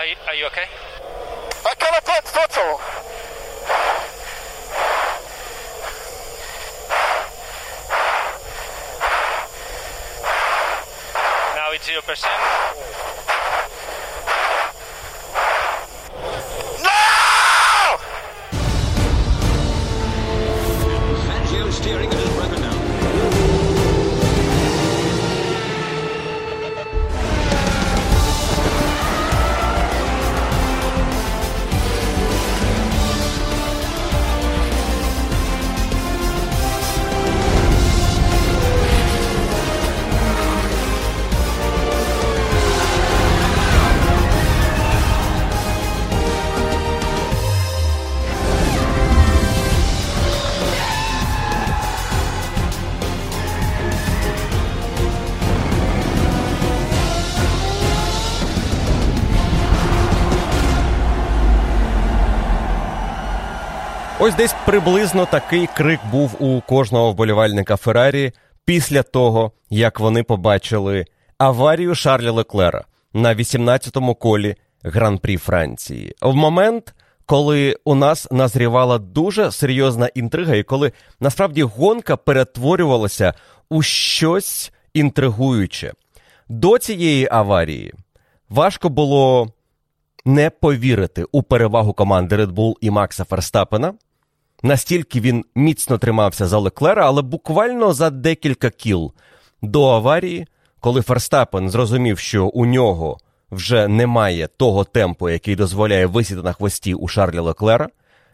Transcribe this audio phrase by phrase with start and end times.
[0.00, 0.64] are, are you okay?
[1.66, 2.80] I cannot take throttle.
[11.54, 12.24] Now it's 0%.
[12.24, 12.49] No!
[64.30, 68.32] Ось десь приблизно такий крик був у кожного вболівальника Феррарі
[68.64, 71.04] після того, як вони побачили
[71.38, 76.14] аварію Шарля Леклера на 18-му колі Гран-прі Франції.
[76.22, 76.94] В момент,
[77.26, 83.34] коли у нас назрівала дуже серйозна інтрига, і коли насправді гонка перетворювалася
[83.70, 85.92] у щось інтригуюче.
[86.48, 87.94] До цієї аварії
[88.48, 89.52] важко було
[90.24, 93.94] не повірити у перевагу команди Red Bull і Макса Ферстапена.
[94.62, 99.12] Настільки він міцно тримався за Леклера, але буквально за декілька кіл.
[99.62, 100.46] До аварії,
[100.80, 103.18] коли Ферстапен зрозумів, що у нього
[103.50, 107.88] вже немає того темпу, який дозволяє висіти на хвості у Шарля Леклера,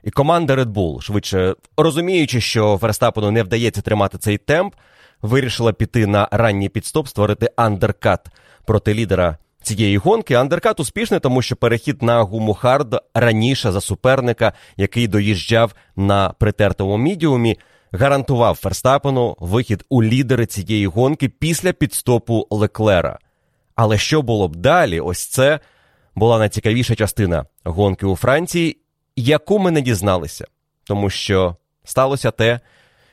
[0.05, 4.75] і команда Red Bull, швидше розуміючи, що Ферстапену не вдається тримати цей темп,
[5.23, 8.27] вирішила піти на ранній підстоп, створити андеркат
[8.65, 9.37] проти лідера
[9.67, 10.35] цієї гонки.
[10.35, 16.97] Undercut успішний, тому що перехід на гуму hard раніше за суперника, який доїжджав на притертому
[16.97, 17.59] мідіумі,
[17.93, 23.19] гарантував Ферстапену вихід у лідери цієї гонки після пітстопу Леклера.
[23.75, 25.01] Але що було б далі?
[25.01, 25.61] Ось це
[26.15, 28.77] була найцікавіша частина гонки у Франції,
[29.17, 30.47] яку ми не дізналися,
[30.85, 32.61] тому що сталося те,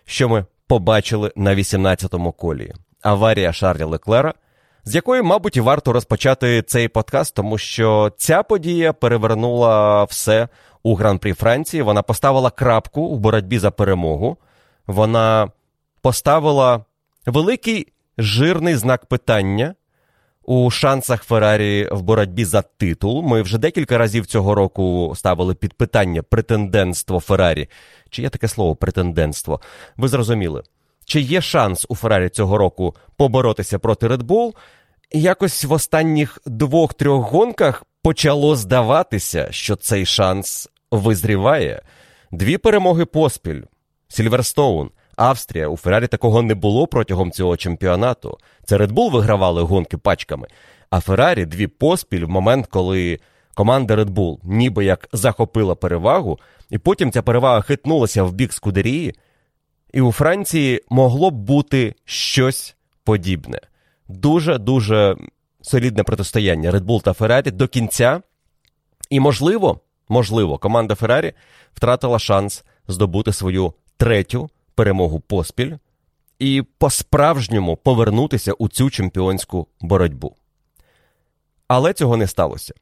[0.05, 2.73] що ми побачили на 18-му колі.
[3.01, 4.33] Аварія Шарля Леклера,
[4.85, 10.47] з якої, мабуть, і варто розпочати цей подкаст, тому що ця подія перевернула все
[10.83, 11.83] у гран-прі Франції.
[11.83, 14.37] Вона поставила крапку в боротьбі за перемогу.
[14.87, 15.51] Вона
[16.01, 16.85] поставила
[17.25, 19.75] великий жирний знак питання
[20.45, 23.23] у шансах Феррарі в боротьбі за титул.
[23.23, 27.69] Ми вже декілька разів цього року ставили під питання претендентство Феррарі.
[28.09, 29.61] Чи є таке слово претендентство?
[29.97, 30.63] Ви зрозуміли.
[31.05, 34.53] Чи є шанс у Феррарі цього року поборотися проти Red Bull?
[35.11, 41.81] Якось в останніх двох-трьох гонках почало здаватися, що цей шанс визріває.
[42.31, 43.61] Дві перемоги поспіль.
[44.07, 45.67] Сільверстоун, Австрія.
[45.67, 48.37] У Феррарі такого не було протягом цього чемпіонату.
[48.65, 50.47] Це Red Bull вигравали гонки пачками.
[50.89, 53.19] А Феррарі дві поспіль в момент, коли
[53.53, 56.39] команда Red Bull ніби як захопила перевагу,
[56.69, 59.15] і потім ця перевага хитнулася в бік Скудерії.
[59.93, 63.59] І у Франції могло б бути щось подібне.
[64.07, 65.15] Дуже-дуже
[65.61, 68.21] солідне протистояння Red Bull та Феррарі до кінця.
[69.09, 71.33] І, можливо, можливо, команда Феррарі
[71.73, 75.73] втратила шанс здобути свою третю перемогу поспіль
[76.39, 80.35] і по-справжньому повернутися у цю чемпіонську боротьбу.
[81.67, 82.73] Але цього не сталося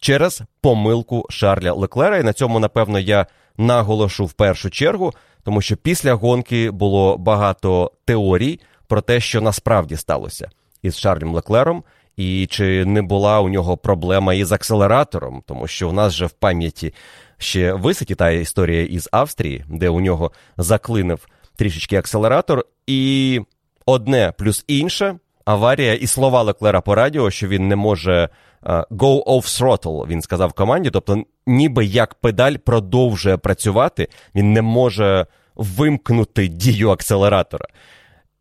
[0.00, 2.18] через помилку Шарля Леклера.
[2.18, 3.26] І на цьому, напевно, я
[3.56, 5.14] наголошу в першу чергу,
[5.44, 10.50] тому що після гонки було багато теорій про те, що насправді сталося
[10.82, 11.84] із Шарлем Леклером,
[12.16, 16.30] і чи не була у нього проблема із акселератором, тому що у нас же в
[16.30, 16.94] пам'яті
[17.38, 21.26] ще висить та історія із Австрії, де у нього заклинив
[21.56, 23.40] трішечки акселератор, і
[23.86, 28.28] одне плюс інше аварія і слова Леклера по радіо, що він не може
[28.90, 35.26] go off throttle, він сказав команді, тобто ніби як педаль продовжує працювати, він не може
[35.54, 37.66] вимкнути дію акселератора.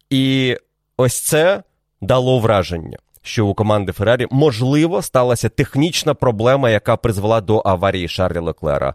[0.10, 0.58] І
[0.98, 1.64] ось це
[2.02, 8.42] дало враження, що у команди Феррарі можливо сталася технічна проблема, яка призвела до аварії Шарля
[8.42, 8.94] Леклера.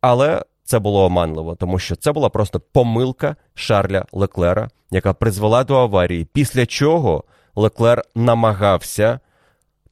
[0.00, 5.76] Але це було оманливо, тому що це була просто помилка Шарля Леклера, яка призвела до
[5.76, 7.24] аварії, після чого
[7.56, 9.20] Леклер намагався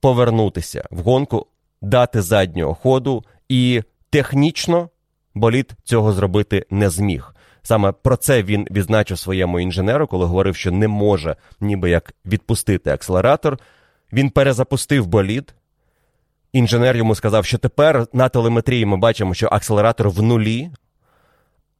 [0.04, 1.46] повернутися в гонку,
[1.82, 4.88] дати заднього ходу, і технічно
[5.34, 7.34] болід цього зробити не зміг.
[7.62, 12.90] Саме про це він відзначив своєму інженеру, коли говорив, що не може ніби як відпустити
[12.90, 13.58] акселератор.
[14.12, 15.54] Він перезапустив болід,
[16.52, 20.70] інженер йому сказав, що тепер на телеметрії ми бачимо, що акселератор в нулі,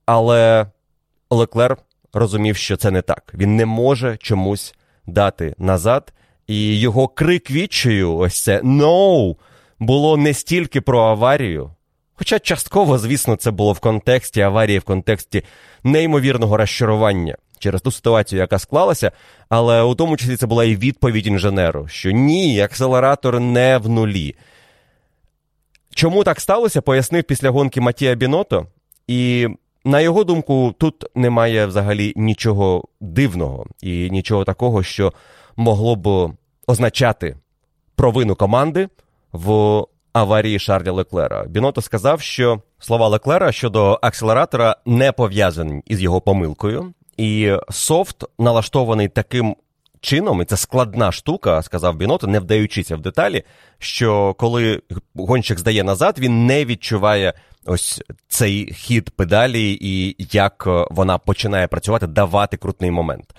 [0.06, 0.66] але
[1.30, 1.76] Леклер
[2.12, 3.32] розумів, що це не так.
[3.34, 4.74] Він не може чомусь
[5.06, 6.12] дати назад.
[6.46, 9.37] І його крик відчаю, ось це «No!»
[9.79, 11.70] було не стільки про аварію.
[12.14, 15.44] Хоча частково, звісно, це було в контексті аварії, в контексті
[15.85, 19.12] неймовірного розчарування через ту ситуацію, яка склалася,
[19.49, 24.35] але у тому числі це була і відповідь інженеру, що ні, акселератор не в нулі.
[25.94, 28.67] Чому так сталося, пояснив після гонки Матія Біното,
[29.06, 29.49] і
[29.85, 35.12] на його думку, тут немає взагалі нічого дивного і нічого такого, що
[35.56, 36.32] могло б
[36.66, 37.36] означати
[37.96, 38.88] провину команди
[39.32, 41.44] в аварії Шарля Леклера.
[41.44, 49.08] Біното сказав, що слова Леклера щодо акселератора не пов'язані із його помилкою, і софт налаштований
[49.08, 49.56] таким
[50.00, 53.42] чином, і це складна штука, сказав Біното, не вдаючися в деталі,
[53.78, 54.82] що коли
[55.14, 57.32] гонщик здає назад, він не відчуває
[57.66, 63.34] ось цей хід педалі і як вона починає працювати, давати крутний момент.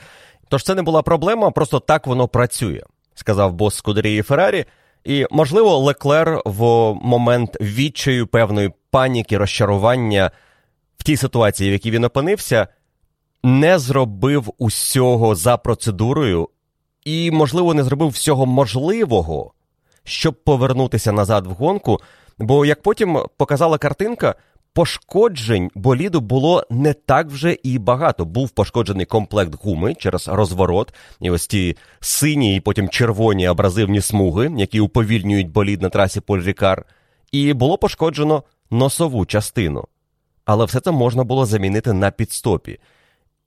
[0.50, 2.82] Тож це не була проблема, просто так воно працює,
[3.16, 4.66] сказав бос Скудерії Феррарі.
[5.04, 10.32] І, можливо, Леклер в момент відчаю певної паніки, розчарування
[10.98, 12.68] в тій ситуації, в якій він опинився,
[13.44, 16.50] не зробив усього за процедурою
[17.04, 19.54] і, можливо, не зробив всього можливого,
[20.04, 22.00] щоб повернутися назад в гонку.
[22.38, 24.36] Бо, як потім показала картинка,
[24.76, 28.26] пошкоджень боліду було не так вже і багато.
[28.26, 34.52] Був пошкоджений комплект гуми через розворот, і ось ті сині і потім червоні абразивні смуги,
[34.58, 36.84] які уповільнюють болід на трасі Поль-Рікар,
[37.32, 39.84] і було пошкоджено носову частину.
[40.46, 42.80] Але все це можна було замінити на підстопі.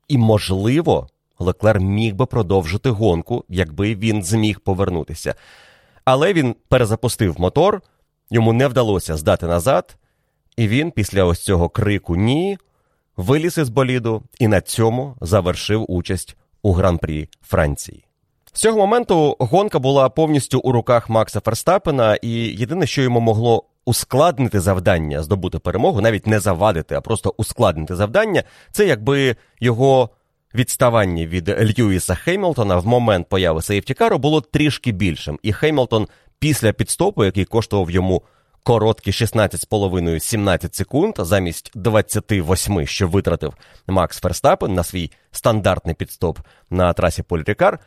[0.09, 1.09] І, можливо,
[1.39, 5.35] Леклер міг би продовжити гонку, якби він зміг повернутися.
[6.05, 7.83] Але він перезапустив мотор,
[8.31, 9.97] йому не вдалося здати назад.
[10.59, 12.59] І він після ось цього крику Ні
[13.17, 18.05] виліз із боліду і на цьому завершив участь у гран-прі Франції.
[18.53, 23.65] З цього моменту гонка була повністю у руках Макса Ферстапена, і єдине, що йому могло
[23.85, 30.11] ускладнити завдання, здобути перемогу, навіть не завадити, а просто ускладнити завдання, це якби його
[30.55, 35.39] відставання від Льюіса Хеймлтона в момент появи сейфті-кару було трішки більшим.
[35.43, 36.09] І Хеймлтон
[36.39, 38.23] після пітстопу, який коштував йому
[38.63, 43.55] короткі 16,5-17 секунд замість 28, що витратив
[43.87, 46.39] Макс Ферстапен на свій стандартний пітстоп
[46.71, 47.79] на трасі Поль-Рікар,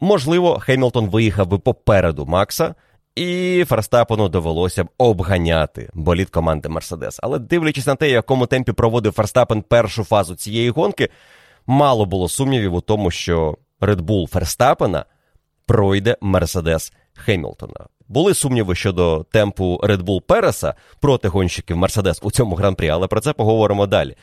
[0.00, 2.74] можливо, Хемілтон виїхав би попереду Макса.
[3.14, 7.18] І Ферстапену довелося б обганяти болід команди Мерседес.
[7.22, 11.08] Але дивлячись на те, якому темпі проводив Ферстапен першу фазу цієї гонки,
[11.66, 15.04] мало було сумнівів у тому, що Red Bull Ферстапена
[15.66, 17.86] пройде Мерседес Хемілтона.
[18.12, 23.20] Були сумніви щодо темпу Red Bull Переса проти гонщиків Мерседес у цьому гран-прі, але про
[23.20, 24.16] це поговоримо далі.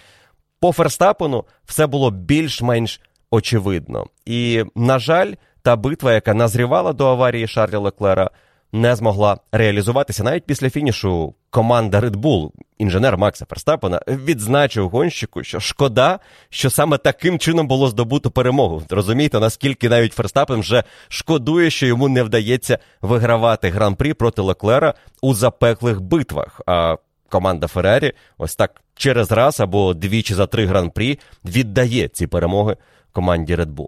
[0.59, 3.01] По Ферстапену все було більш-менш
[3.31, 4.06] очевидно.
[4.25, 8.30] І, на жаль, та битва, яка назрівала до аварії Шарля Леклера,
[8.71, 10.24] не змогла реалізуватися.
[10.24, 16.19] Навіть після фінішу команда Red Bull, інженер Макса Ферстапена, відзначив гонщику, що шкода,
[16.50, 18.83] що саме таким чином було здобуто перемогу.
[18.89, 25.33] Розумієте, наскільки навіть Ферстапен вже шкодує, що йому не вдається вигравати гран-прі проти Леклера у
[25.33, 26.61] запеклих битвах.
[26.66, 26.95] А
[27.30, 32.78] команда Феррарі ось так через раз або двічі за три гран-прі віддає ці перемоги
[33.11, 33.88] команді Red Bull.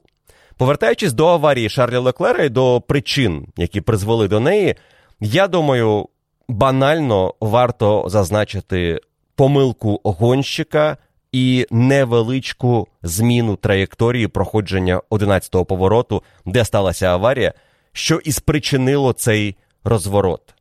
[0.62, 4.76] Повертаючись до аварії Шарля Леклера і до причин, які призвели до неї,
[5.20, 6.10] я думаю,
[6.48, 9.00] банально варто зазначити
[9.36, 10.98] помилку гонщика
[11.32, 17.54] і невеличку зміну траєкторії проходження 11-го повороту, де сталася аварія,
[17.92, 20.54] що і спричинило цей розворот.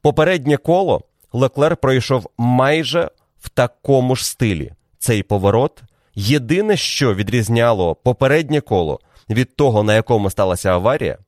[0.00, 1.02] Попереднє коло
[1.32, 3.10] Леклер пройшов майже
[3.40, 4.72] в такому ж стилі.
[4.98, 5.82] Цей поворот.
[6.14, 9.00] Єдине, що відрізняло попереднє коло
[9.34, 11.18] від того, на якому сталася аварія,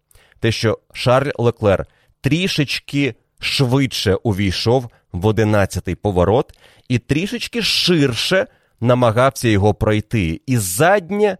[0.40, 1.86] те, що Шарль Леклер
[2.20, 6.58] трішечки швидше увійшов в 11-й поворот
[6.88, 8.46] і трішечки ширше
[8.80, 10.40] намагався його пройти.
[10.46, 11.38] І заднє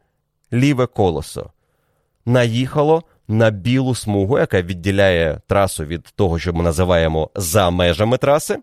[0.52, 1.50] ліве колесо
[2.26, 8.58] наїхало на білу смугу, яка відділяє трасу від того, що ми називаємо за межами траси.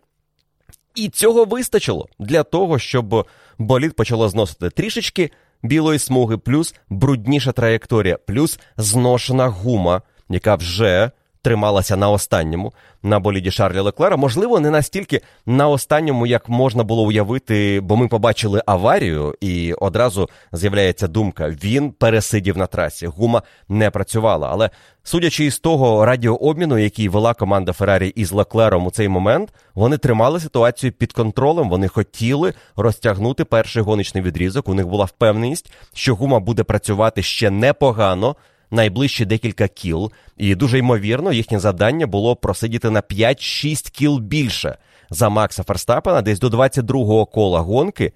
[0.96, 3.28] І цього вистачило для того, щоб
[3.58, 5.32] болід почало зносити трішечки
[5.64, 13.52] білої смуги, плюс брудніша траєкторія, плюс зношена гума, яка вже трималася на останньому на боліді
[13.52, 14.18] Шарля Леклера.
[14.18, 20.30] Можливо, не настільки на останньому, як можна було уявити, бо ми побачили аварію, і одразу
[20.52, 23.08] з'являється думка: він пересидів на трасі.
[23.08, 24.50] Гума не працювала.
[24.52, 24.70] Але
[25.04, 30.40] судячи із того радіообміну, який вела команда Феррарі із Леклером у цей момент, вони тримали
[30.40, 31.70] ситуацію під контролем.
[31.70, 34.70] Вони хотіли розтягнути перший гоночний відрізок.
[34.70, 38.36] У них була впевненість, що гума буде працювати ще непогано
[38.72, 44.78] найближчі декілька кіл, і дуже ймовірно, їхнє завдання було просидіти на 5-6 кіл більше
[45.10, 48.14] за Макса Ферстапена, десь до 22-го кола гонки,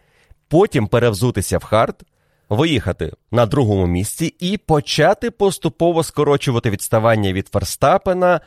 [0.48, 2.04] потім перевзутися в hard,
[2.50, 8.42] виїхати на другому місці і почати поступово скорочувати відставання від Ферстапена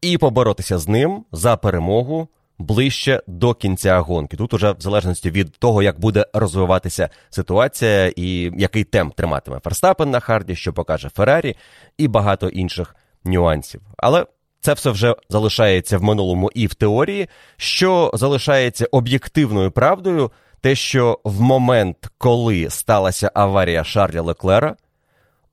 [0.00, 2.28] і поборотися з ним за перемогу
[2.58, 4.36] ближче до кінця гонки.
[4.36, 10.10] Тут уже в залежності від того, як буде розвиватися ситуація і який темп триматиме Ферстапен
[10.10, 11.56] на харді, що покаже Феррарі,
[11.98, 13.80] і багато інших нюансів.
[13.96, 14.26] Але
[14.60, 20.30] це все вже залишається в минулому і в теорії, що залишається об'єктивною правдою,
[20.60, 24.76] те, що в момент, коли сталася аварія Шарля Леклера,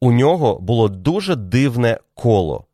[0.01, 2.65] у нього було дуже дивне коло.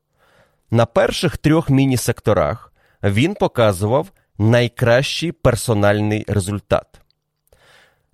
[0.71, 2.73] На перших трьох міні-секторах
[3.05, 7.01] він показував найкращий персональний результат.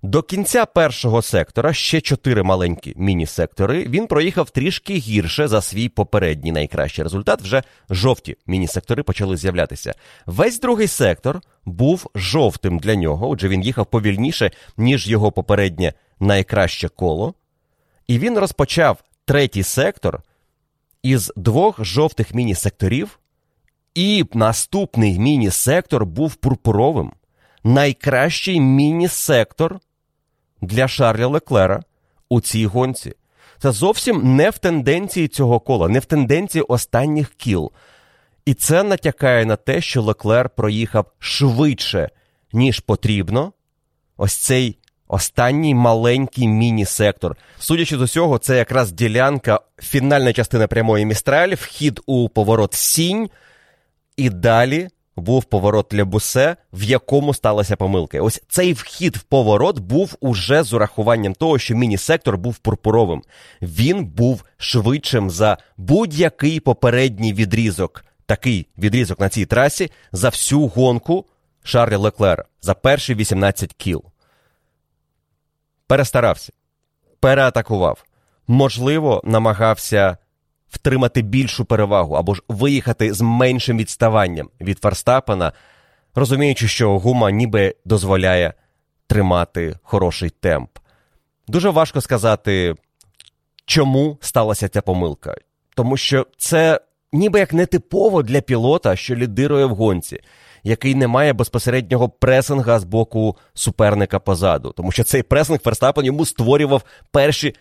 [0.04, 3.84] До кінця першого сектора ще чотири маленькі міні-сектори.
[3.84, 7.42] Він проїхав трішки гірше за свій попередній найкращий результат.
[7.42, 9.94] Вже жовті міні-сектори почали з'являтися.
[10.26, 16.88] Весь другий сектор був жовтим для нього, отже, він їхав повільніше, ніж його попереднє найкраще
[16.88, 17.34] коло.
[18.06, 20.22] І він розпочав третій сектор
[21.02, 23.18] із двох жовтих міні-секторів,
[23.94, 27.12] і наступний міні-сектор був пурпуровим.
[27.64, 29.80] Найкращий міні-сектор
[30.60, 31.82] для Шарля Леклера
[32.28, 33.12] у цій гонці.
[33.58, 37.72] Це зовсім не в тенденції цього кола, не в тенденції останніх кіл.
[38.44, 42.10] І це натякає на те, що Леклер проїхав швидше,
[42.52, 43.52] ніж потрібно.
[44.16, 47.36] Ось цей останній маленький міні-сектор.
[47.58, 53.30] Судячи з усього, це якраз ділянка, фінальна частина прямої містралі, вхід у поворот сінь.
[54.16, 58.20] І далі був поворот Лебусе, в якому сталася помилка.
[58.20, 63.22] Ось цей вхід в поворот був уже з урахуванням того, що міні-сектор був пурпуровим.
[63.62, 71.26] Він був швидшим за будь-який попередній відрізок, такий відрізок на цій трасі за всю гонку
[71.62, 74.04] Шарля Леклера за перші 18 кіл.
[75.86, 76.52] Перестарався,
[77.20, 78.04] переатакував.
[78.46, 80.16] Можливо, намагався
[80.72, 85.52] втримати більшу перевагу або ж виїхати з меншим відставанням від Ферстапена,
[86.14, 88.54] розуміючи, що гума ніби дозволяє
[89.06, 90.70] тримати хороший темп.
[91.48, 92.74] Дуже важко сказати,
[93.66, 95.34] чому сталася ця помилка.
[95.74, 96.80] Тому що це
[97.12, 100.20] ніби як нетипово для пілота, що лідирує в гонці,
[100.62, 104.72] який не має безпосереднього пресинга з боку суперника позаду.
[104.76, 107.54] Тому що цей пресинг Ферстапен йому створював перші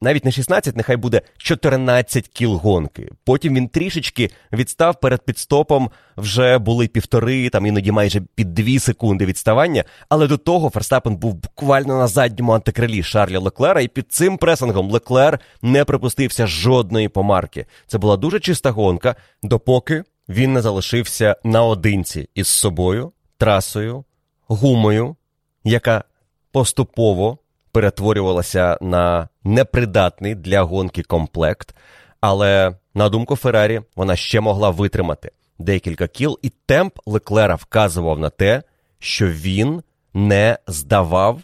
[0.00, 3.10] навіть не 16, нехай буде 14 кіл гонки.
[3.24, 9.26] Потім він трішечки відстав перед підстопом, вже були півтори, там іноді майже під дві секунди
[9.26, 9.84] відставання.
[10.08, 14.90] Але до того Ферстапен був буквально на задньому антикрилі Шарля Леклера, і під цим пресингом
[14.90, 17.66] Леклер не припустився жодної помарки.
[17.86, 24.04] Це була дуже чиста гонка, допоки він не залишився наодинці із собою, трасою,
[24.46, 25.16] гумою,
[25.64, 26.04] яка
[26.52, 27.38] поступово
[27.72, 31.74] перетворювалася на непридатний для гонки комплект,
[32.20, 38.30] але, на думку Феррарі, вона ще могла витримати декілька кіл, і темп Леклера вказував на
[38.30, 38.62] те,
[38.98, 39.82] що він
[40.14, 41.40] не здавав,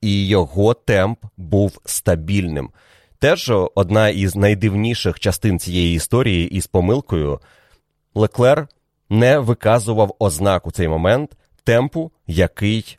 [0.00, 2.70] і його темп був стабільним.
[3.18, 7.40] Теж одна із найдивніших частин цієї історії із помилкою.
[8.14, 8.68] Леклер
[9.10, 11.30] не виказував ознак у цей момент
[11.64, 12.98] темпу, який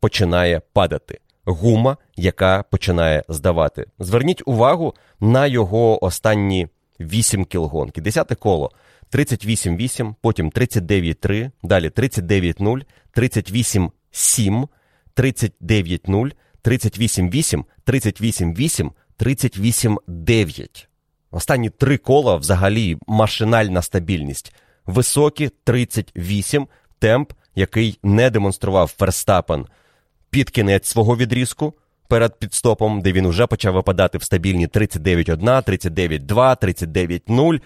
[0.00, 3.86] починає падати гума, яка починає здавати.
[3.98, 6.68] Зверніть увагу на його останні
[7.00, 8.00] 8 кілгонки.
[8.00, 8.70] Десяте коло
[9.12, 12.82] 38-8, потім 39-3, далі 39-0,
[13.16, 14.68] 38-7,
[15.16, 16.32] 39-0,
[16.64, 20.86] 38-8, 38-8, 38-9.
[21.30, 24.54] Останні три кола взагалі машинальна стабільність.
[24.86, 26.66] Високі 38,
[26.98, 29.66] темп, який не демонстрував Ферстапен–
[30.34, 31.74] під кінець свого відрізку
[32.08, 37.60] перед підстопом, де він вже почав випадати в стабільні 39-1, 39-2, 39-0.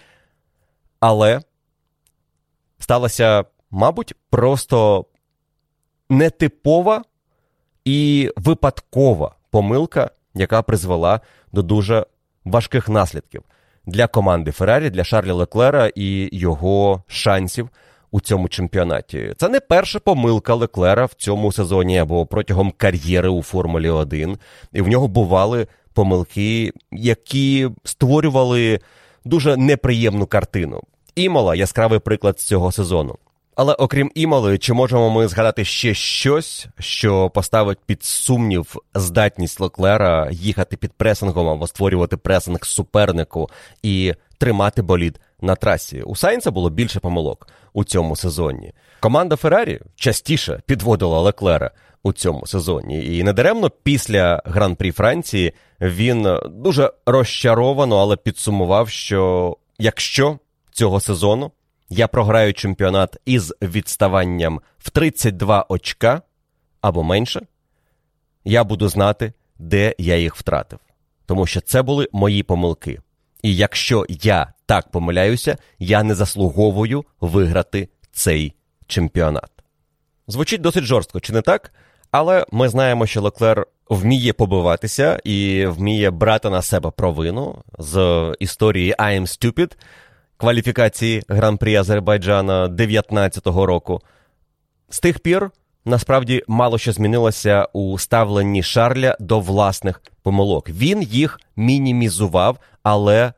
[1.01, 1.41] Але
[2.79, 5.05] сталася, мабуть, просто
[6.11, 7.05] нетипова
[7.85, 11.21] і випадкова помилка, яка призвела
[11.53, 12.07] до дуже
[12.45, 13.43] важких наслідків.
[13.87, 17.71] для команди Феррарі, для Шарлі Леклера і його шансів
[18.11, 19.33] у цьому чемпіонаті.
[19.37, 24.39] Це не перша помилка Леклера в цьому сезоні або протягом кар'єри у Формулі 1.
[24.73, 28.81] І в нього бували помилки, які створювали
[29.25, 30.83] дуже неприємну картину.
[31.15, 33.17] Імола яскравий приклад з цього сезону.
[33.59, 40.29] Але окрім імали, чи можемо ми згадати ще щось, що поставить під сумнів здатність Леклера
[40.31, 43.49] їхати під пресингом або створювати пресинг супернику
[43.83, 46.03] і тримати болід на трасі?
[46.03, 48.73] У Сайнса було більше помилок у цьому сезоні.
[49.01, 51.71] Команда Феррарі частіше підводила Леклера
[52.03, 53.17] у цьому сезоні.
[53.17, 60.39] І недаремно після гран-прі Франції він дуже розчаровано, але підсумував, що якщо
[60.73, 61.51] цього сезону
[61.91, 66.23] я програю чемпіонат із відставанням в 32 очка
[66.81, 67.41] або менше,
[68.45, 70.79] я буду знати, де я їх втратив.
[71.27, 73.01] Тому що це були мої помилки.
[73.43, 78.55] І якщо я так помиляюся, я не заслуговую виграти цей
[78.87, 79.51] чемпіонат.
[80.27, 81.73] Звучить досить жорстко, чи не так?
[82.11, 88.95] Але ми знаємо, що Леклер вміє побиватися і вміє брати на себе провину з історії
[88.99, 89.73] I am stupid
[90.37, 94.01] кваліфікації гран-прі Азербайджана 19-го року.
[94.89, 95.51] З тих пір
[95.85, 100.69] насправді мало що змінилося у ставленні Шарля до власних помилок.
[100.69, 103.33] Він їх мінімізував, але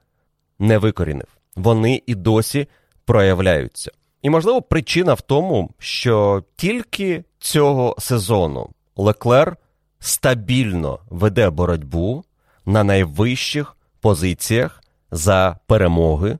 [0.61, 1.26] не викорінив.
[1.57, 2.69] Вони і досі
[3.05, 3.90] проявляються.
[4.23, 9.57] І, можливо, причина в тому, що тільки цього сезону Леклер
[10.00, 12.25] стабільно веде боротьбу
[12.67, 16.38] на найвищих позиціях за перемоги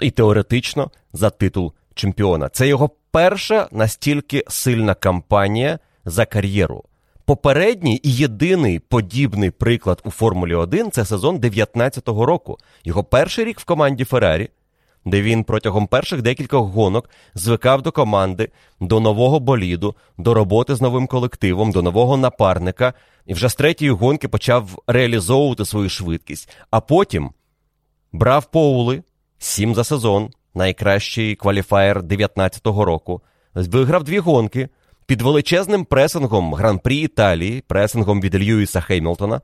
[0.00, 2.48] і теоретично за титул чемпіона.
[2.48, 6.84] Це його перша настільки сильна кампанія за кар'єру.
[7.28, 12.58] Попередній і єдиний подібний приклад у Формулі 1 це сезон 19-го року.
[12.84, 14.48] Його перший рік в команді Феррарі,
[15.04, 18.48] де він протягом перших декількох гонок звикав до команди,
[18.80, 22.94] до нового боліду, до роботи з новим колективом, до нового напарника,
[23.26, 26.50] і вже з третьої гонки почав реалізовувати свою швидкість.
[26.70, 27.30] А потім
[28.12, 29.02] брав поули,
[29.38, 33.22] сім за сезон, найкращий кваліфаєр 19-го року,
[33.54, 34.68] виграв дві гонки
[35.08, 39.40] під величезним пресингом Гран-прі Італії, пресингом від Льюіса Хеймлтона.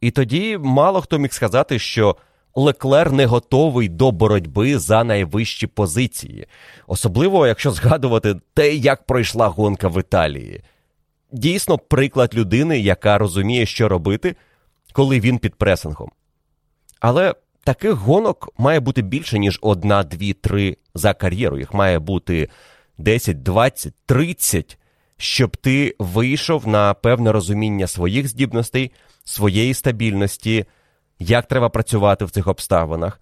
[0.00, 2.16] І тоді мало хто міг сказати, що
[2.54, 6.46] Леклер не готовий до боротьби за найвищі позиції,
[6.86, 10.62] особливо якщо згадувати те, як пройшла гонка в Італії.
[11.32, 14.36] Дійсно, приклад людини, яка розуміє, що робити,
[14.92, 16.10] коли він під пресингом.
[17.00, 21.58] Але таких гонок має бути більше, ніж одна, дві, три за кар'єру.
[21.58, 22.48] Їх має бути
[22.98, 24.78] 10, 20, 30,
[25.16, 28.92] щоб ти вийшов на певне розуміння своїх здібностей,
[29.24, 30.64] своєї стабільності,
[31.18, 33.20] як треба працювати в цих обставинах.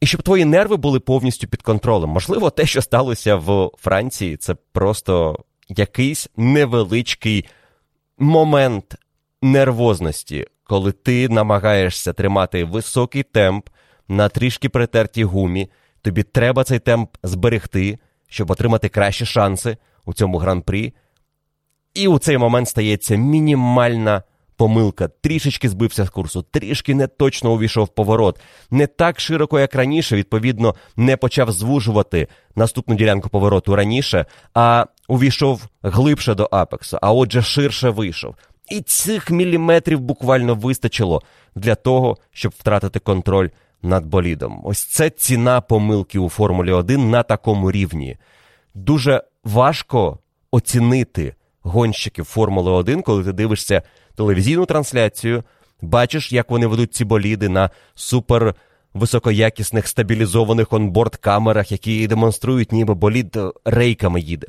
[0.00, 2.10] І щоб твої нерви були повністю під контролем.
[2.10, 7.48] Можливо, те, що сталося в Франції, це просто якийсь невеличкий
[8.18, 8.96] момент
[9.42, 13.68] нервозності, коли ти намагаєшся тримати високий темп
[14.08, 15.70] на трішки притертій гумі,
[16.02, 17.98] тобі треба цей темп зберегти,
[18.28, 20.94] щоб отримати кращі шанси у цьому гран-прі.
[21.94, 24.22] І у цей момент стається мінімальна
[24.56, 25.08] помилка.
[25.08, 28.40] Трішечки збився з курсу, трішки не точно увійшов поворот.
[28.70, 35.68] Не так широко, як раніше, відповідно, не почав звужувати наступну ділянку повороту раніше, а увійшов
[35.82, 38.34] глибше до апексу, а отже, ширше вийшов.
[38.70, 41.22] І цих міліметрів буквально вистачило
[41.54, 43.48] для того, щоб втратити контроль
[43.82, 44.60] над болідом.
[44.64, 48.16] Ось це ціна помилки у Формулі 1 на такому рівні.
[48.76, 50.18] Дуже важко
[50.50, 53.82] оцінити гонщиків Формули 1, коли ти дивишся
[54.14, 55.44] телевізійну трансляцію,
[55.80, 58.54] бачиш, як вони ведуть ці боліди на супер
[58.94, 64.46] високоякісних стабілізованих онборд камерах, які демонструють, ніби болід рейками їде.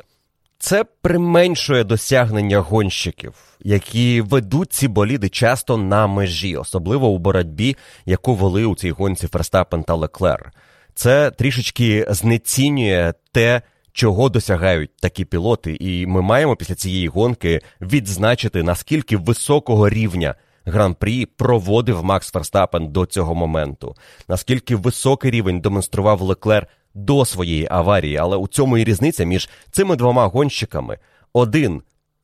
[0.60, 8.36] Це применшує досягнення гонщиків, які ведуть ці боліди часто на межі, особливо у боротьбі, яку
[8.36, 10.52] вели у цій гонці Ферстапен та Леклер.
[10.96, 13.62] Це трішечки знецінює те,
[13.98, 21.26] чого досягають такі пілоти, і ми маємо після цієї гонки відзначити, наскільки високого рівня гран-прі
[21.26, 23.96] проводив Макс Ферстапен до цього моменту,
[24.28, 29.96] наскільки високий рівень демонстрував Леклер до своєї аварії, але у цьому і різниця між цими
[29.96, 30.98] двома гонщиками.
[31.34, 31.82] Один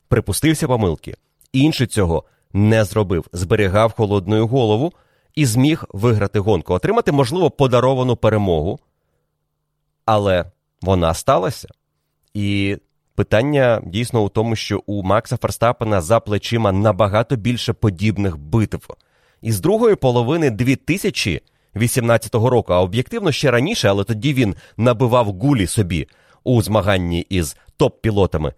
[0.08, 1.14] припустився помилки,
[1.52, 4.92] інший цього не зробив, зберігав холодною голову
[5.34, 8.78] і зміг виграти гонку, отримати, можливо, подаровану перемогу.
[10.04, 10.44] Але
[10.84, 11.68] вона сталася.
[12.34, 12.76] І
[13.14, 18.94] питання дійсно у тому, що у Макса Ферстапена за плечима набагато більше подібних битв.
[19.42, 20.50] І з другої половини
[21.74, 26.08] 18-го року, а об'єктивно ще раніше, але тоді він набивав гулі собі
[26.44, 28.52] у змаганні із топ-пілотами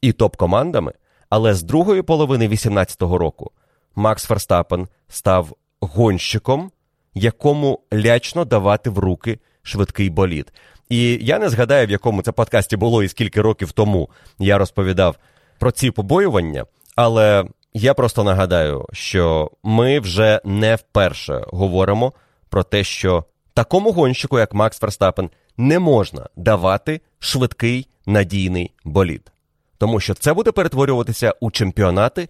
[0.00, 0.92] і топ-командами.
[1.30, 3.50] Але з другої половини 18-го року
[3.94, 6.70] Макс Ферстапен став гонщиком,
[7.14, 10.52] якому лячно давати в руки швидкий болід.
[10.88, 15.16] І я не згадаю, в якому це подкасті було і скільки років тому я розповідав
[15.58, 16.64] про ці побоювання,
[16.96, 22.12] але я просто нагадаю, що ми вже не вперше говоримо
[22.48, 23.24] про те, що
[23.54, 29.32] такому гонщику, як Макс Ферстапен, не можна давати швидкий надійний болід.
[29.78, 32.28] Тому що це буде перетворюватися у чемпіонати,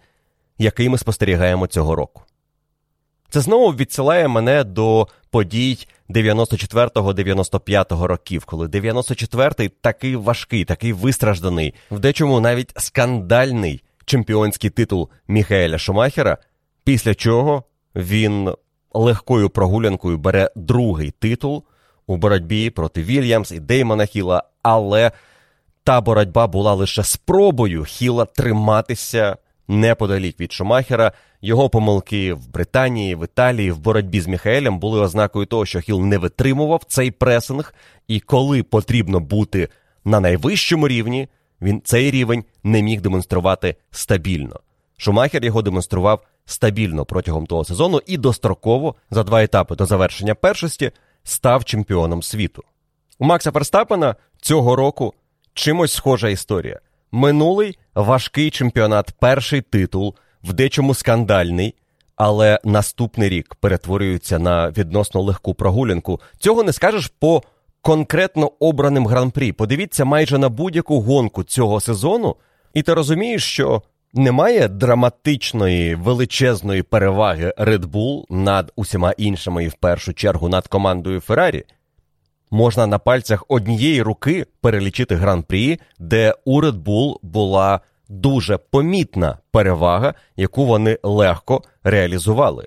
[0.58, 2.22] який ми спостерігаємо цього року.
[3.30, 11.98] Це знову відсилає мене до подій 94-95 років, коли 94-й такий важкий, такий вистражданий, в
[11.98, 16.38] дечому навіть скандальний чемпіонський титул Міхаеля Шумахера,
[16.84, 17.64] після чого
[17.94, 18.54] він
[18.94, 21.64] легкою прогулянкою бере другий титул
[22.06, 25.12] у боротьбі проти Вільямс і Деймона Хіла, але
[25.84, 29.36] та боротьба була лише спробою Хіла триматися
[29.68, 31.12] неподалік від Шумахера.
[31.42, 36.00] Його помилки в Британії, в Італії, в боротьбі з Міхаелем були ознакою того, що Хіл
[36.00, 37.74] не витримував цей пресинг,
[38.08, 39.68] і коли потрібно бути
[40.04, 41.28] на найвищому рівні,
[41.60, 44.60] він цей рівень не міг демонструвати стабільно.
[44.96, 50.92] Шумахер його демонстрував стабільно протягом того сезону і достроково за два етапи до завершення першості
[51.24, 52.62] став чемпіоном світу.
[53.18, 55.14] У Макса Ферстапена цього року
[55.54, 56.80] чимось схожа історія.
[57.12, 61.74] Минулий важкий чемпіонат, перший титул, в дечому скандальний,
[62.16, 66.20] але наступний рік перетворюється на відносно легку прогулянку.
[66.38, 67.42] Цього не скажеш по
[67.82, 69.52] конкретно обраним гран-прі.
[69.52, 72.36] Подивіться майже на будь-яку гонку цього сезону,
[72.74, 73.82] і ти розумієш, що
[74.14, 81.20] немає драматичної величезної переваги Red Bull над усіма іншими і в першу чергу над командою
[81.20, 81.64] Феррарі.
[82.50, 90.14] Можна на пальцях однієї руки перелічити гран-прі, де у Red Bull була дуже помітна перевага,
[90.36, 92.66] яку вони легко реалізували.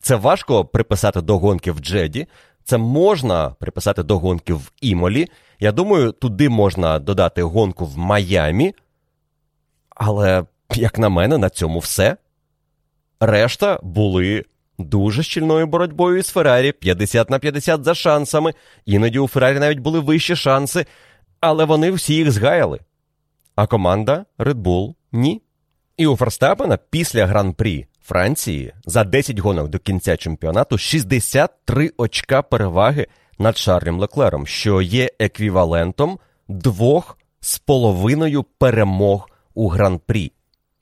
[0.00, 2.26] Це важко приписати до гонки в Джеді,
[2.64, 5.26] це можна приписати до гонки в Імолі.
[5.60, 8.74] Я думаю, туди можна додати гонку в Майамі.
[9.96, 12.16] Але, як на мене, на цьому все.
[13.20, 14.44] Решта були
[14.78, 18.54] дуже щільною боротьбою із Феррарі 50 на 50 за шансами.
[18.86, 20.86] Іноді у Феррарі навіть були вищі шанси,
[21.40, 22.80] але вони всі їх згаяли.
[23.60, 25.42] А команда Red Bull ні.
[25.96, 33.06] І у Ферстапена після гран-прі Франції за 10 гонок до кінця чемпіонату 63 очка переваги
[33.38, 36.18] над Шарлем Леклером, що є еквівалентом
[36.48, 40.32] двох з половиною перемог у гран-прі.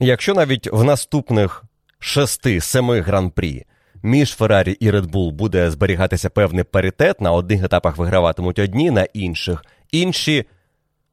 [0.01, 1.65] Якщо навіть в наступних
[2.01, 3.65] 6-7 гран-прі
[4.03, 9.65] між Феррарі і Bull буде зберігатися певний паритет, на одних етапах виграватимуть одні, на інших
[9.93, 10.45] інші,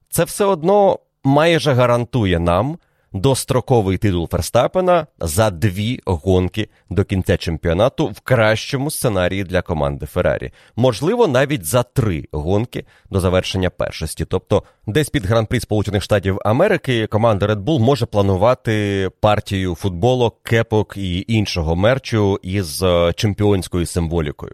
[0.10, 2.78] це все одно майже гарантує нам
[3.16, 10.52] достроковий титул Ферстапена за дві гонки до кінця чемпіонату в кращому сценарії для команди Феррарі.
[10.76, 14.26] Можливо, навіть за три гонки до завершення першості.
[14.26, 20.98] Тобто, десь під гран-прі Сполучених Штатів Америки команда Red Bull може планувати партію футболок, кепок
[20.98, 24.52] і іншого мерчу із е, чемпіонською символікою.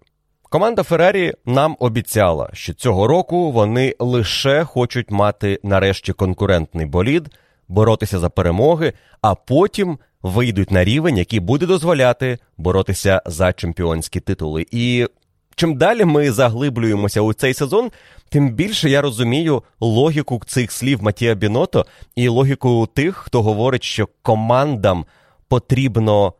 [0.51, 7.29] Команда Феррарі нам обіцяла, що цього року вони лише хочуть мати нарешті конкурентний болід,
[7.67, 14.65] боротися за перемоги, а потім вийдуть на рівень, який буде дозволяти боротися за чемпіонські титули.
[14.71, 15.07] І
[15.55, 17.91] чим далі ми заглиблюємося у цей сезон,
[18.29, 21.85] тим більше я розумію логіку цих слів Матія Біното
[22.15, 25.05] і логіку тих, хто говорить, що командам
[25.47, 26.33] потрібно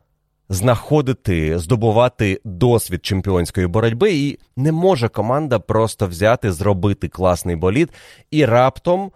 [0.48, 7.90] знаходити, здобувати досвід чемпіонської боротьби, і не може команда просто взяти, зробити класний болід
[8.30, 9.12] і раптом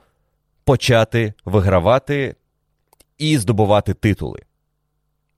[0.64, 2.34] почати вигравати
[3.18, 4.40] і здобувати титули.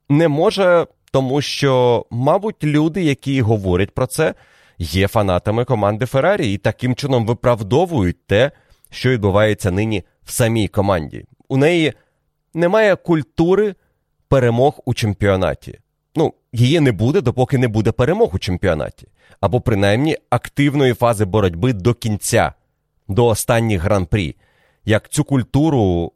[0.09, 4.35] Не може, тому що, мабуть, люди, які говорять про це,
[4.79, 8.51] є фанатами команди Феррарі і таким чином виправдовують те,
[8.91, 11.25] що відбувається нині в самій команді.
[11.49, 11.93] У неї
[12.55, 13.75] немає культури
[14.29, 15.79] перемог у чемпіонаті.
[16.17, 19.09] Ну, її не буде, допоки не буде перемог у чемпіонаті,
[19.41, 22.53] або принаймні активної фази боротьби до кінця,
[23.09, 24.37] до останніх гран-прі.
[24.85, 26.13] Як цю культуру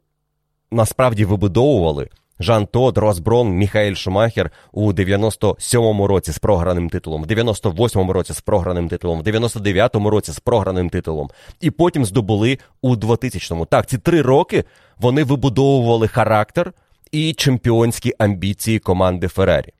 [0.71, 7.25] насправді вибудовували Жан Тод, Рос Брон, Міхаель Шумахер у 97-му році з програним титулом, в
[7.25, 11.29] 98-му році з програним титулом, в 99-му році з програним титулом,
[11.61, 13.65] і потім здобули у 2000-му.
[13.65, 14.63] Так, ці три роки
[14.97, 16.73] вони вибудовували характер
[17.13, 19.73] і чемпіонські амбіції команди Феррарі.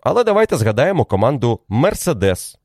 [0.00, 2.58] Але давайте згадаємо команду Мерседес,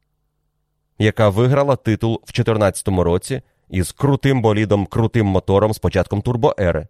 [0.99, 6.87] яка виграла титул в 2014 році із крутим болідом, крутим мотором з початком турбоери.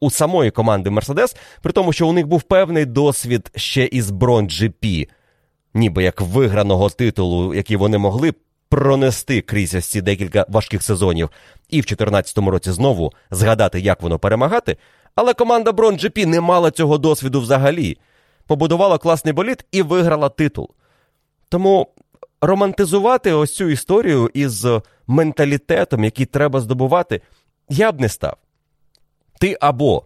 [0.00, 4.46] У самої команди Мерседес, при тому, що у них був певний досвід ще із Брон
[4.46, 5.08] GP,
[5.74, 8.34] ніби як виграного титулу, який вони могли
[8.68, 11.30] пронести крізь ці декілька важких сезонів,
[11.68, 14.76] і в 2014 році знову згадати, як воно перемагати.
[15.14, 17.98] Але команда Брон GP не мала цього досвіду взагалі.
[18.46, 20.70] Побудувала класний боліт і виграла титул.
[21.48, 21.88] Тому
[22.40, 24.66] романтизувати ось цю історію із
[25.06, 27.20] менталітетом, який треба здобувати,
[27.68, 28.36] я б не став.
[29.40, 30.04] Ти або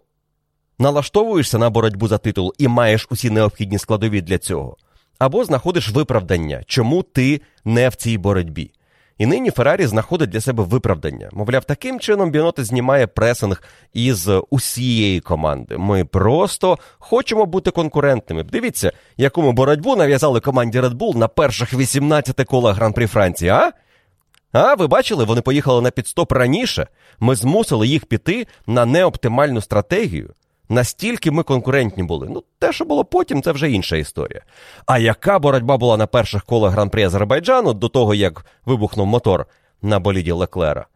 [0.78, 4.76] налаштовуєшся на боротьбу за титул і маєш усі необхідні складові для цього,
[5.18, 8.72] або знаходиш виправдання, чому ти не в цій боротьбі.
[9.20, 11.28] І нині Феррарі знаходить для себе виправдання.
[11.32, 15.78] Мовляв, таким чином Біноти знімає пресинг із усієї команди.
[15.78, 18.42] Ми просто хочемо бути конкурентними.
[18.42, 23.72] Дивіться, яку ми боротьбу нав'язали команді Red Bull на перших 18 колах Гран-при Франції, а?
[24.52, 26.86] А, ви бачили, вони поїхали на підстоп раніше.
[27.18, 30.34] Ми змусили їх піти на неоптимальну стратегію.
[30.72, 32.28] Настільки ми конкурентні були.
[32.30, 34.42] Ну, те, що було потім, це вже інша історія.
[34.86, 39.46] А яка боротьба була на перших колах гран-при Азербайджану до того, як вибухнув мотор
[39.82, 40.86] на боліді Леклера?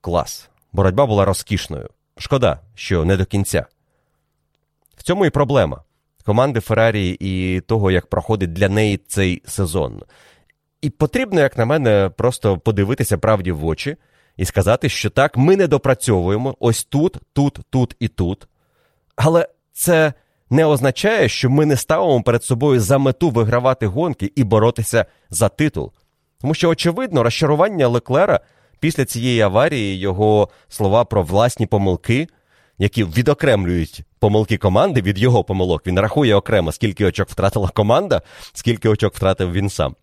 [0.00, 0.50] Клас.
[0.72, 1.88] Боротьба була розкішною.
[2.18, 3.66] Шкода, що не до кінця.
[4.96, 5.82] В цьому і проблема
[6.24, 10.02] команди Феррарі і того, як проходить для неї цей сезон.
[10.80, 13.96] І потрібно, як на мене, просто подивитися правді в очі
[14.36, 18.46] і сказати, що так, ми не допрацьовуємо ось тут, тут, тут і тут.
[19.16, 20.12] Але це
[20.50, 25.48] не означає, що ми не ставимо перед собою за мету вигравати гонки і боротися за
[25.48, 25.92] титул.
[26.40, 28.40] Тому що, очевидно, розчарування Леклера
[28.80, 32.28] після цієї аварії, його слова про власні помилки,
[32.78, 35.86] які відокремлюють помилки команди від його помилок.
[35.86, 39.94] Він рахує окремо, скільки очок втратила команда, скільки очок втратив він сам.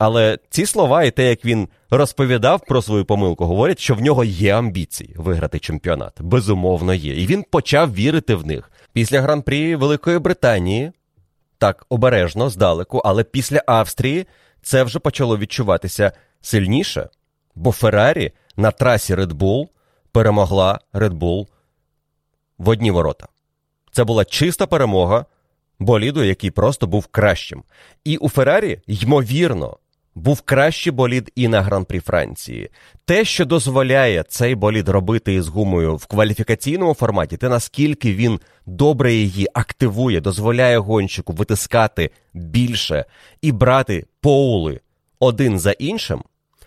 [0.00, 4.24] Але ці слова і те, як він розповідав про свою помилку, говорять, що в нього
[4.24, 6.22] є амбіції виграти чемпіонат.
[6.22, 7.22] Безумовно, є.
[7.22, 8.72] І він почав вірити в них.
[8.92, 10.92] Після гран-прі Великої Британії,
[11.58, 14.26] так обережно, здалеку, але після Австрії
[14.62, 17.08] це вже почало відчуватися сильніше.
[17.54, 19.68] Бо Феррарі на трасі Red Bull
[20.12, 21.46] перемогла Red Bull
[22.58, 23.26] в одні ворота.
[23.92, 25.26] Це була чиста перемога
[25.78, 27.62] боліду, який просто був кращим.
[28.04, 29.76] І у Феррарі, ймовірно,
[30.14, 32.70] був кращий болід і на гран-прі Франції.
[33.04, 39.12] Те, що дозволяє цей болід робити із гумою в кваліфікаційному форматі, те наскільки він добре
[39.12, 43.04] її активує, дозволяє гонщику витискати більше
[43.42, 44.80] і брати поули
[45.20, 46.22] один за іншим,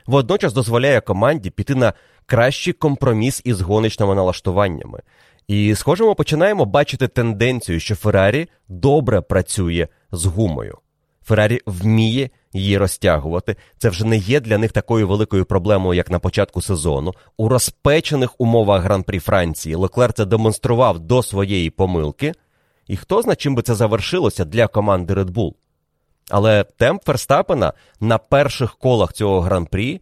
[0.05, 1.93] водночас дозволяє команді піти на
[2.25, 4.99] кращий компроміс із гоночними налаштуваннями.
[5.47, 10.77] І, схоже, ми починаємо бачити тенденцію, що Феррарі добре працює з гумою.
[11.25, 13.55] Феррарі вміє її розтягувати.
[13.77, 17.13] Це вже не є для них такою великою проблемою, як на початку сезону.
[17.37, 22.33] У розпечених умовах гран-прі Франції Леклер це демонстрував до своєї помилки.
[22.87, 25.53] І хто зна, чим би це завершилося для команди Red Bull.
[26.29, 30.01] Але темп Ферстапена на перших колах цього гран-прі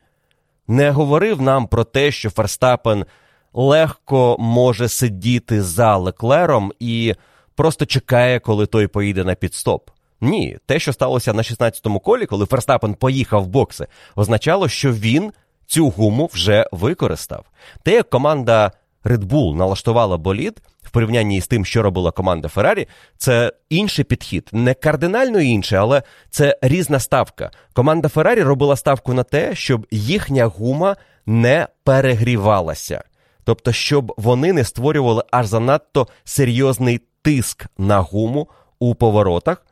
[0.67, 3.05] не говорив нам про те, що Ферстапен
[3.53, 7.15] легко може сидіти за Леклером і
[7.55, 9.89] просто чекає, коли той поїде на підстоп.
[10.21, 15.31] Ні, те, що сталося на 16-му колі, коли Ферстапен поїхав в бокси, означало, що він
[15.67, 17.45] цю гуму вже використав.
[17.83, 18.71] Те, як команда
[19.03, 24.49] Red Bull налаштувала болід в порівнянні з тим, що робила команда Феррарі, це інший підхід,
[24.51, 27.51] не кардинально інший, але це різна ставка.
[27.73, 33.03] Команда Феррарі робила ставку на те, щоб їхня гума не перегрівалася.
[33.43, 38.47] Тобто, щоб вони не створювали аж занадто серйозний тиск на гуму
[38.79, 39.65] у поворотах,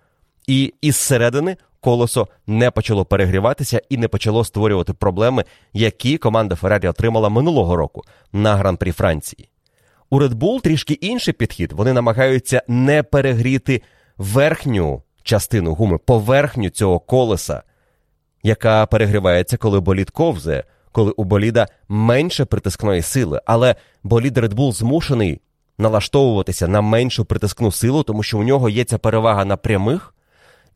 [0.50, 6.88] і із середини колесо не почало перегріватися і не почало створювати проблеми, які команда Феррарі
[6.88, 9.50] отримала минулого року на гран-прі Франції.
[10.10, 11.72] У Red Bull трішки інший підхід.
[11.72, 13.82] Вони намагаються не перегріти
[14.18, 17.64] верхню частину гуми, поверхню цього колеса,
[18.44, 23.42] яка перегрівається, коли болід ковзе, коли у боліда менше притискної сили.
[23.46, 25.42] Але болід Red Bull змушений
[25.78, 30.14] налаштовуватися на меншу притискну силу, тому що у нього є ця перевага на прямих.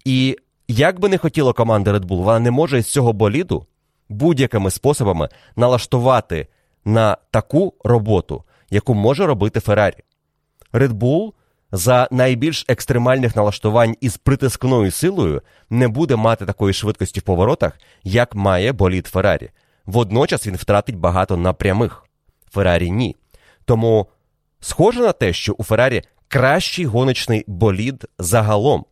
[0.06, 0.38] І
[0.68, 3.66] як би не хотіла команда Red Bull, вона не може з цього боліду
[4.10, 6.48] будь-якими способами налаштувати
[6.86, 9.98] на таку роботу, яку може робити Феррарі.
[10.74, 11.34] Red Bull
[11.72, 18.36] за найбільш екстремальних налаштувань із притискною силою не буде мати такої швидкості в поворотах, як
[18.36, 19.50] має болід Феррарі.
[19.86, 22.06] Водночас він втратить багато на прямих.
[22.52, 23.16] Феррарі ні.
[23.66, 24.08] Тому
[24.60, 28.86] схоже на те, що у Феррарі кращий гоночний болід загалом.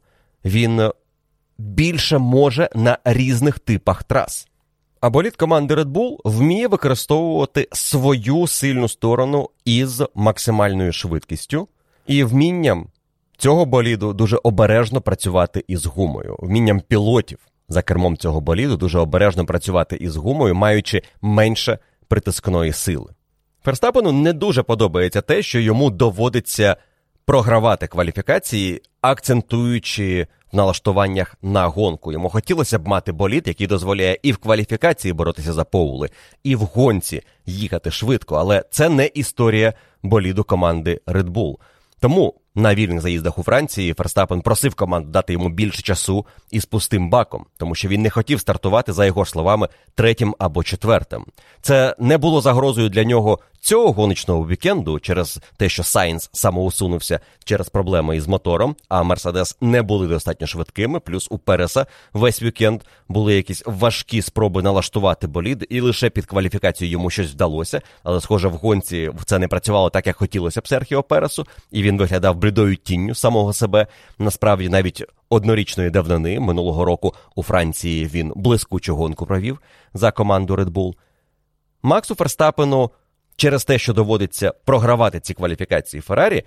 [0.46, 0.92] він
[1.62, 4.48] більше може на різних типах трас.
[5.02, 11.68] А болід команди Red Bull вміє використовувати свою сильну сторону із максимальною швидкістю
[12.08, 12.88] і вмінням
[13.38, 19.46] цього боліду дуже обережно працювати із гумою, вмінням пілотів за кермом цього боліду дуже обережно
[19.46, 23.14] працювати із гумою, маючи менше притискної сили.
[23.64, 26.76] Ферстапену не дуже подобається те, що йому доводиться
[27.32, 32.12] програвати кваліфікації, акцентуючи в налаштуваннях на гонку.
[32.12, 36.10] Йому хотілося б мати болід, який дозволяє і в кваліфікації боротися за поули,
[36.44, 38.36] і в гонці їхати швидко.
[38.36, 41.56] Але це не історія боліду команди Red Bull.
[42.00, 47.10] Тому на вільних заїздах у Франції Ферстапен просив команду дати йому більше часу із пустим
[47.10, 51.26] баком, тому що він не хотів стартувати, за його словами, третім або четвертим.
[51.62, 57.70] Це не було загрозою для нього цього гоночного вікенду через те, що Сайнс самоусунувся через
[57.70, 61.00] проблеми із мотором, а Мерседес не були достатньо швидкими.
[61.00, 66.90] Плюс у Переса весь вікенд були якісь важкі спроби налаштувати болід, і лише під кваліфікацію
[66.90, 67.82] йому щось вдалося.
[68.04, 71.98] Але, схоже, в гонці це не працювало так, як хотілося б Серхіо Пересу, і він
[71.98, 73.88] виглядав бридою тінню самого себе.
[74.20, 79.62] Насправді, навіть однорічної давнини минулого року у Франції він блискучу гонку провів
[79.94, 80.94] за команду Red Bull.
[81.84, 82.92] Максу Ферстапену
[83.36, 86.44] через те, що доводиться програвати ці кваліфікації Феррарі,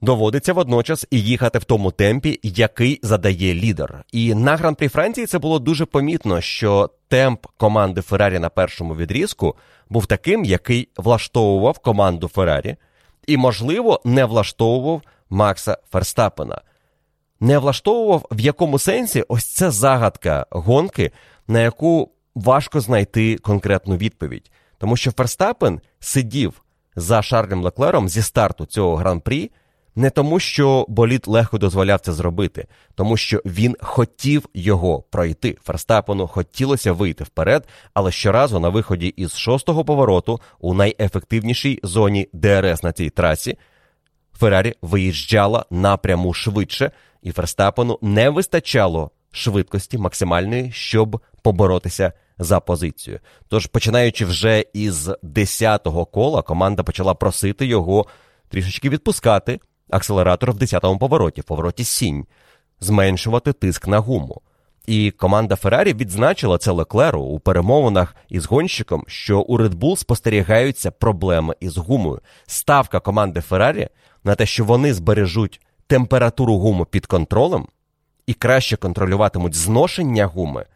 [0.00, 4.04] доводиться водночас і їхати в тому темпі, який задає лідер.
[4.12, 9.56] І на гран-прі Франції це було дуже помітно, що темп команди Феррарі на першому відрізку
[9.88, 12.76] був таким, який влаштовував команду Феррарі,
[13.26, 16.60] і, можливо, не влаштовував Макса Ферстапена.
[17.40, 21.12] Не влаштовував в якому сенсі ось це загадка гонки,
[21.48, 24.50] на яку важко знайти конкретну відповідь.
[24.78, 26.62] Тому що Ферстапен сидів
[26.96, 29.50] за Шарлем Леклером зі старту цього гран-прі
[29.96, 35.58] не тому, що боліт легко дозволяв це зробити, тому що він хотів його пройти.
[35.64, 42.82] Ферстапену хотілося вийти вперед, але щоразу на виході із шостого повороту у найефективнішій зоні ДРС
[42.82, 43.56] на цій трасі
[44.42, 46.90] Феррарі виїжджала напряму швидше,
[47.22, 53.20] і Ферстапену не вистачало швидкості максимальної, щоб поборотися за позицію.
[53.48, 58.06] Тож, починаючи вже із 10-го кола, команда почала просити його
[58.48, 62.26] трішечки відпускати акселератор в 10-му повороті, в повороті сінь,
[62.80, 64.40] зменшувати тиск на гуму.
[64.86, 70.90] І команда Феррарі відзначила це Леклеру у перемовинах із гонщиком, що у Red Bull спостерігаються
[70.90, 72.20] проблеми із гумою.
[72.46, 73.88] Ставка команди Феррарі
[74.24, 77.66] на те, що вони збережуть температуру гуму під контролем
[78.26, 80.66] і краще контролюватимуть зношення гуми,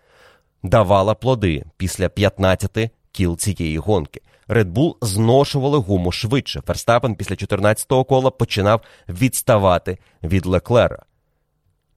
[0.63, 4.21] давала плоди після 15 кіл цієї гонки.
[4.49, 6.63] Red Bull зношували гуму швидше.
[6.67, 11.03] Ферстапен після 14-го кола починав відставати від Леклера.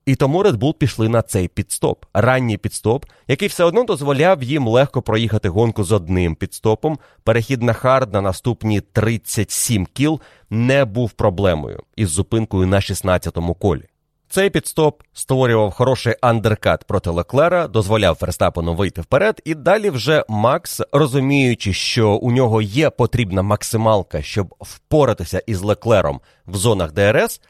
[0.06, 4.68] І тому Red Bull пішли на цей пітстоп, ранній пітстоп, який все одно дозволяв їм
[4.68, 7.00] легко проїхати гонку з одним підстопом.
[7.24, 13.84] Перехід на hard на наступні 37 кіл не був проблемою із зупинкою на 16-му колі.
[14.32, 20.82] Цей підстоп створював хороший андеркат проти Леклера, дозволяв Ферстапену вийти вперед, і далі вже Макс,
[20.92, 27.42] розуміючи, що у нього є потрібна максималка, щоб впоратися із Леклером в зонах ДРС,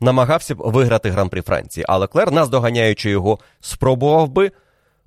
[0.00, 1.84] намагався б виграти гран-при Франції.
[1.88, 4.50] А Леклер, наздоганяючи його, спробував би,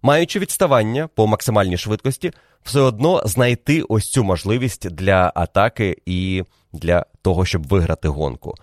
[0.01, 2.31] маючи відставання по максимальній швидкості,
[2.63, 8.55] все одно знайти ось цю можливість для атаки і для того, щоб виграти гонку.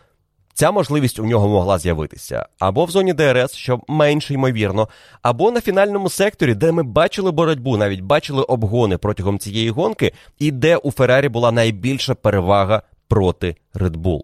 [0.58, 4.88] Ця можливість у нього могла з'явитися або в зоні ДРС, що менш ймовірно,
[5.22, 10.50] або на фінальному секторі, де ми бачили боротьбу, навіть бачили обгони протягом цієї гонки, і
[10.50, 14.20] де у Феррарі була найбільша перевага проти Red Bull.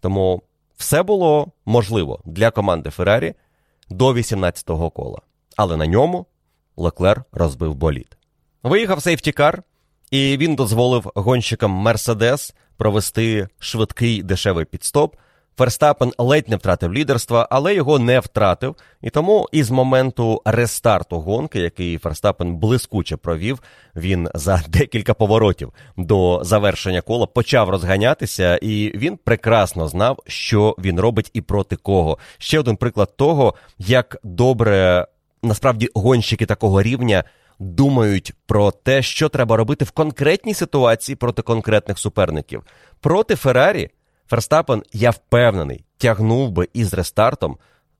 [0.00, 0.42] Тому
[0.76, 3.34] все було можливо для команди Феррарі
[3.90, 5.20] до 18-го кола.
[5.56, 6.26] Але на ньому
[6.76, 8.16] Леклер розбив болід.
[8.62, 9.62] Виїхав сейфтікар,
[10.10, 15.16] і він дозволив гонщикам Мерседес провести швидкий дешевий підстоп.
[15.56, 18.76] Ферстапен ледь не втратив лідерства, але його не втратив.
[19.02, 23.62] І тому із моменту рестарту гонки, який Ферстапен блискуче провів,
[23.96, 31.00] він за декілька поворотів до завершення кола почав розганятися, і він прекрасно знав, що він
[31.00, 32.18] робить і проти кого.
[32.38, 35.06] Ще один приклад того, як добре
[35.42, 37.24] насправді гонщики такого рівня.
[37.58, 42.62] Думають про те, що треба робити в конкретній ситуації проти конкретних суперників.
[43.00, 43.90] Проти Феррарі
[44.34, 47.56] Ферстапен, я впевнений, тягнув би із рестартом,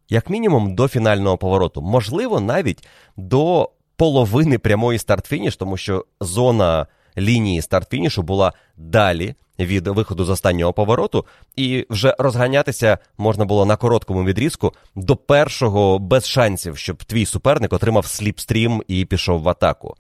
[0.09, 1.82] як мінімум, до фінального повороту.
[1.82, 6.87] Можливо, навіть до половини прямої старт-фініш, тому що зона
[7.18, 11.26] лінії старт-фінішу була далі від виходу з останнього повороту,
[11.57, 17.72] і вже розганятися можна було на короткому відрізку до першого без шансів, щоб твій суперник
[17.72, 19.95] отримав сліпстрім і пішов в атаку.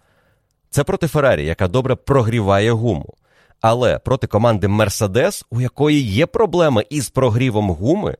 [0.70, 3.14] Це проти Феррарі, яка добре прогріває гуму.
[3.66, 8.16] Але проти команди Мерседес, у якої є проблеми із прогрівом гуми,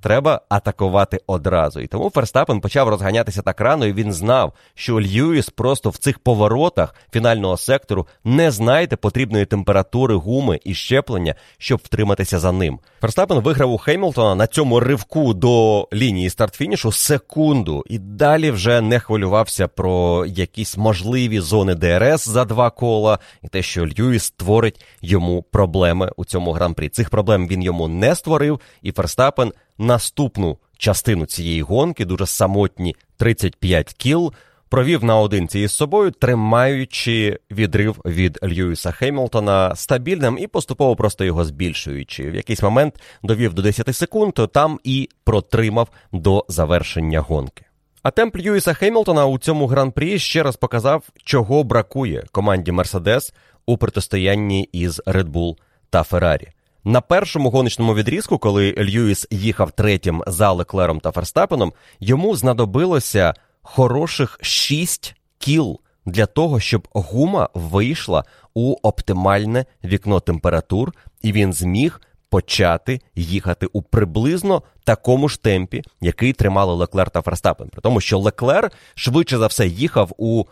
[0.00, 1.80] треба атакувати одразу.
[1.80, 6.18] І тому Ферстапен почав розганятися так рано, і він знав, що Льюіс просто в цих
[6.18, 12.78] поворотах фінального сектору не знайде потрібної температури гуми і щеплення, щоб втриматися за ним.
[13.00, 19.00] Ферстапен виграв у Хеймлтона на цьому ривку до лінії старт-фінішу секунду, і далі вже не
[19.00, 25.42] хвилювався про якісь можливі зони ДРС за два кола, і те, що Льюіс створить йому
[25.42, 26.88] проблеми у цьому гран-прі.
[26.88, 33.92] Цих проблем він йому не створив, і Ферстапен наступну частину цієї гонки, дуже самотні 35
[33.92, 34.32] кіл,
[34.68, 42.30] провів наодинці із собою, тримаючи відрив від Льюіса Хеймлтона стабільним і поступово просто його збільшуючи.
[42.30, 47.64] В якийсь момент довів до 10 секунд, то там і протримав до завершення гонки.
[48.02, 53.34] А темп Льюіса Хеймлтона у цьому гран-прі ще раз показав, чого бракує команді Мерседес
[53.66, 55.56] у протистоянні із Red Bull
[55.90, 56.48] та Феррарі.
[56.88, 64.38] На першому гоночному відрізку, коли Льюіс їхав третім за Леклером та Ферстапеном, йому знадобилося хороших
[64.42, 68.24] 6 кіл для того, щоб гума вийшла
[68.54, 76.32] у оптимальне вікно температур, і він зміг почати їхати у приблизно такому ж темпі, який
[76.32, 77.68] тримали Леклер та Ферстапен.
[77.68, 80.44] При тому, що Леклер швидше за все їхав у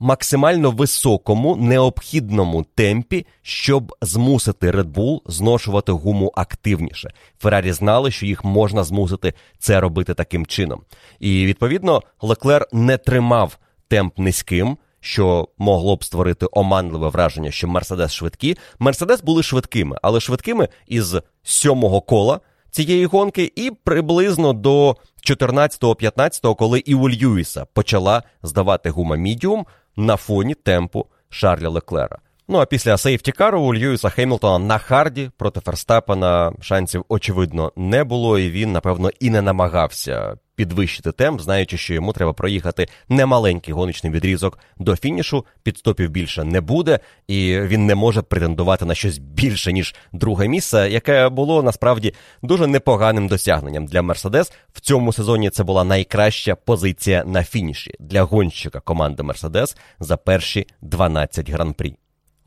[0.00, 7.10] максимально високому необхідному темпі, щоб змусити Red Bull зношувати гуму активніше.
[7.38, 10.80] Феррарі знали, що їх можна змусити це робити таким чином.
[11.18, 14.78] І відповідно Леклер не тримав темп низьким.
[15.02, 18.56] Що могло б створити оманливе враження, що Мерседес швидкі.
[18.78, 22.40] Мерседес були швидкими, але швидкими із сьомого кола
[22.70, 24.96] цієї гонки, і приблизно до
[25.30, 29.66] 14-15, коли і у Льюіса почала здавати гума мідіум
[29.96, 32.18] на фоні темпу Шарля Леклера.
[32.52, 38.38] Ну а після сейфтікару у Льюіса Хеймлтона на харді проти Ферстапена шансів очевидно не було,
[38.38, 44.12] і він, напевно, і не намагався підвищити темп, знаючи, що йому треба проїхати немаленький гоночний
[44.12, 45.44] відрізок до фінішу.
[45.62, 46.98] Підстопів більше не буде,
[47.28, 52.66] і він не може претендувати на щось більше ніж друге місце, яке було насправді дуже
[52.66, 54.52] непоганим досягненням для Мерседес.
[54.72, 60.66] В цьому сезоні це була найкраща позиція на фініші для гонщика команди Мерседес за перші
[60.80, 61.96] 12 гран-прі.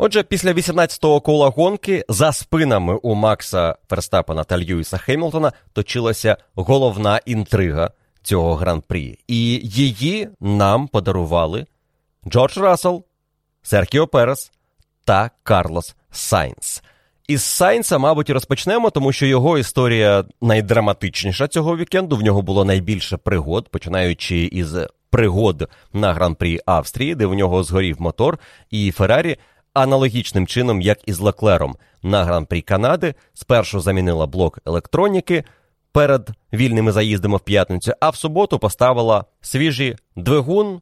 [0.05, 7.19] Отже, після 18-го кола гонки за спинами у Макса Ферстапена та Льюіса Хеймлтона точилася головна
[7.25, 7.91] інтрига
[8.23, 9.19] цього гран-прі.
[9.27, 11.65] І її нам подарували
[12.27, 13.05] Джордж Рассел,
[13.61, 14.51] Серкіо Перес
[15.05, 16.83] та Карлос Сайнс.
[17.27, 22.15] Із Сайнса, мабуть, розпочнемо, тому що його історія найдраматичніша цього вікенду.
[22.15, 24.75] В нього було найбільше пригод, починаючи із
[25.09, 28.39] пригод на гран-прі Австрії, де в нього згорів мотор,
[28.71, 29.37] і Феррарі
[29.73, 31.75] аналогічним чином, як і з Леклером.
[32.03, 35.43] На гран-прі Канади, спершу замінила блок електроніки
[35.91, 40.81] перед вільними заїздами в п'ятницю, а в суботу поставила свіжі двигун,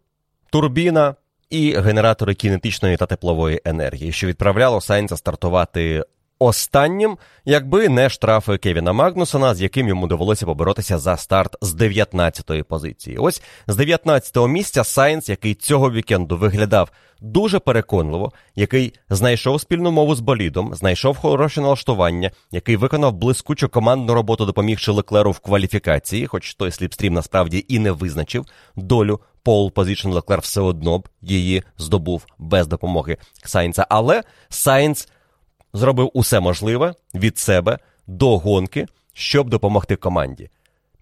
[0.49, 1.15] турбіна
[1.49, 6.03] і генератори кінетичної та теплової енергії, що відправляло Сайнса стартувати
[6.41, 12.63] останнім, якби не штрафи Кевіна Магнусона, з яким йому довелося поборотися за старт з 19-ї
[12.63, 13.17] позиції.
[13.17, 20.15] Ось з 19-го місця Сайнс, який цього вікенду виглядав дуже переконливо, який знайшов спільну мову
[20.15, 26.53] з болідом, знайшов хороше налаштування, який виконав блискучу командну роботу, допомігши Леклеру в кваліфікації, хоч
[26.53, 32.25] той slipstream насправді і не визначив долю пол позишн Леклер все одно б її здобув
[32.39, 33.87] без допомоги Сайнца.
[33.89, 35.07] Але Сайнц
[35.73, 40.49] зробив усе можливе від себе до гонки, щоб допомогти команді.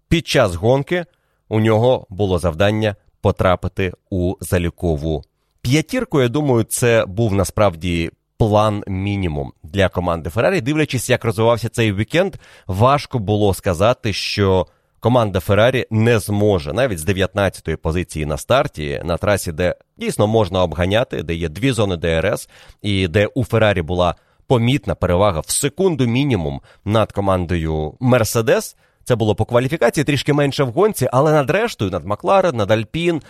[0.07, 1.05] Під час гонки
[1.49, 5.23] у нього було завдання потрапити у залікову
[5.61, 6.21] п'ятірку.
[6.21, 10.61] Я думаю, це був насправді план мінімум для команди Феррарі.
[10.61, 12.35] Дивлячись, як розвивався цей вікенд,
[12.67, 14.67] важко було сказати, що.
[15.01, 20.63] Команда Феррарі не зможе навіть з 19-ї позиції на старті на трасі, де дійсно можна
[20.63, 22.49] обганяти, де є дві зони ДРС,
[22.81, 24.15] і де у Феррарі була
[24.49, 28.75] помітна перевага в секунду мінімум над командою Мерседес.
[29.03, 33.21] Це було по кваліфікації трішки менше в гонці, але над рештою, над Макларен, над Альпін,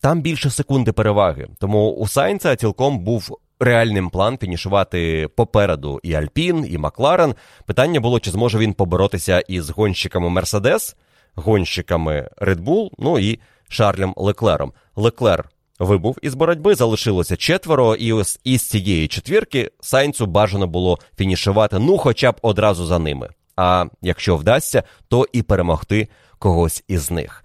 [0.00, 1.48] там більше секунди переваги.
[1.58, 7.34] Тому у Сайнца цілком був реальним план фінішувати попереду і Альпін, і Макларен.
[7.66, 10.96] Питання було, чи зможе він поборотися із гонщиками Мерседес,
[11.34, 14.72] гонщиками Bull, ну і Шарлем Леклером.
[14.96, 15.48] Леклер
[15.78, 21.98] вибув із боротьби, залишилося четверо, і ось із цієї четвірки Сайнцу бажано було фінішувати, ну
[21.98, 23.28] хоча б одразу за ними.
[23.56, 26.08] А якщо вдасться, то і перемогти
[26.38, 27.44] когось із них.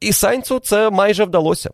[0.00, 1.70] І Сайнцу це майже вдалося.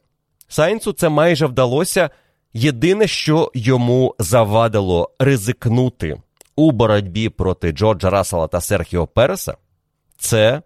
[0.48, 2.10] Сайнцу це майже вдалося.
[2.52, 6.20] Єдине, що йому завадило ризикнути
[6.56, 9.54] у боротьбі проти Джорджа Рассела та Серхіо Переса,
[10.18, 10.62] це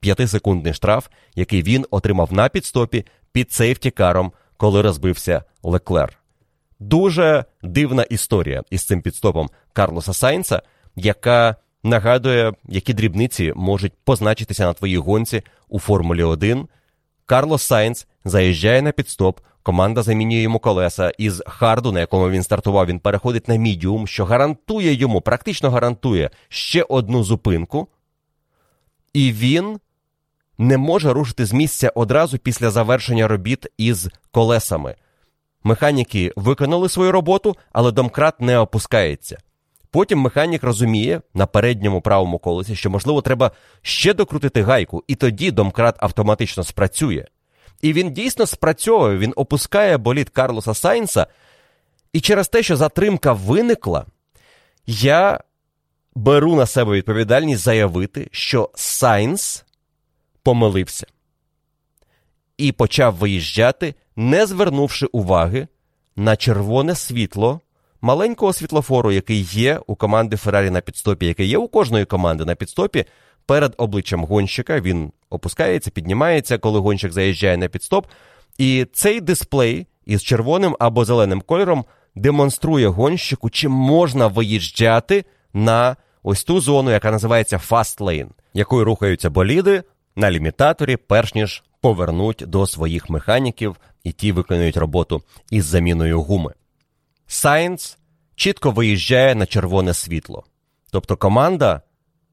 [0.00, 4.32] п'ятисекундний штраф, який він отримав на підстопі під сейфтікаром,
[4.62, 6.18] коли розбився Леклер.
[6.80, 10.62] Дуже дивна історія із цим підстопом Карлоса Сайнца,
[10.96, 16.68] яка нагадує, які дрібниці можуть позначитися на твоїй гонці у Формулі 1.
[17.26, 22.86] Карлос Сайнц заїжджає на підстоп, команда замінює йому колеса із харду, на якому він стартував,
[22.86, 27.88] він переходить на мідіум, що гарантує йому, практично гарантує ще одну зупинку,
[29.12, 29.78] і він
[30.58, 34.94] не може рушити з місця одразу після завершення робіт із колесами.
[35.64, 39.38] Механіки виконали свою роботу, але домкрат не опускається.
[39.90, 43.50] Потім механік розуміє на передньому правому колесі, що, можливо, треба
[43.82, 47.24] ще докрутити гайку, і тоді домкрат автоматично спрацює.
[47.82, 51.26] І він дійсно спрацьовує, він опускає боліт Карлоса Сайнса.
[52.12, 54.06] І через те, що затримка виникла,
[54.86, 55.40] я
[56.14, 59.64] беру на себе відповідальність заявити, що Сайнс
[60.42, 61.06] помилився
[62.58, 65.68] і почав виїжджати, не звернувши уваги
[66.16, 67.60] на червоне світло
[68.00, 72.54] маленького світлофору, який є у команди Феррарі на пітстопі, який є у кожної команди на
[72.54, 73.04] пітстопі,
[73.46, 74.80] перед обличчям гонщика.
[74.80, 78.06] Він опускається, піднімається, коли гонщик заїжджає на пітстоп.
[78.58, 81.84] І цей дисплей із червоним або зеленим кольором
[82.14, 85.24] демонструє гонщику, чи можна виїжджати
[85.54, 89.82] на ось ту зону, яка називається Fast Lane, якою рухаються боліди
[90.16, 96.54] на лімітаторі, перш ніж повернуть до своїх механіків, і ті виконують роботу із заміною гуми.
[97.26, 97.98] Сайнс
[98.34, 100.44] чітко виїжджає на червоне світло.
[100.90, 101.82] Тобто команда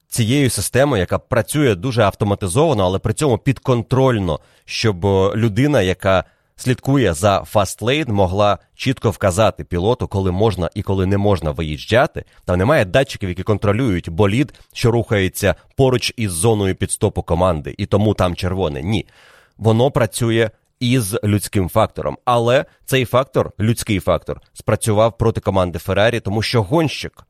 [0.08, 5.06] цією системою, яка працює дуже автоматизовано, але при цьому підконтрольно, щоб
[5.36, 6.24] людина, яка
[6.60, 12.26] слідкує за fast lane, могла чітко вказати пілоту, коли можна і коли не можна виїжджати.
[12.46, 18.14] Там немає датчиків, які контролюють болід, що рухається поруч із зоною пітстопу команди, і тому
[18.14, 18.82] там червоне.
[18.82, 19.06] Ні.
[19.58, 20.50] Воно працює
[20.80, 22.18] із людським фактором.
[22.26, 27.24] Але цей фактор, людський фактор, спрацював проти команди Феррарі, тому що гонщик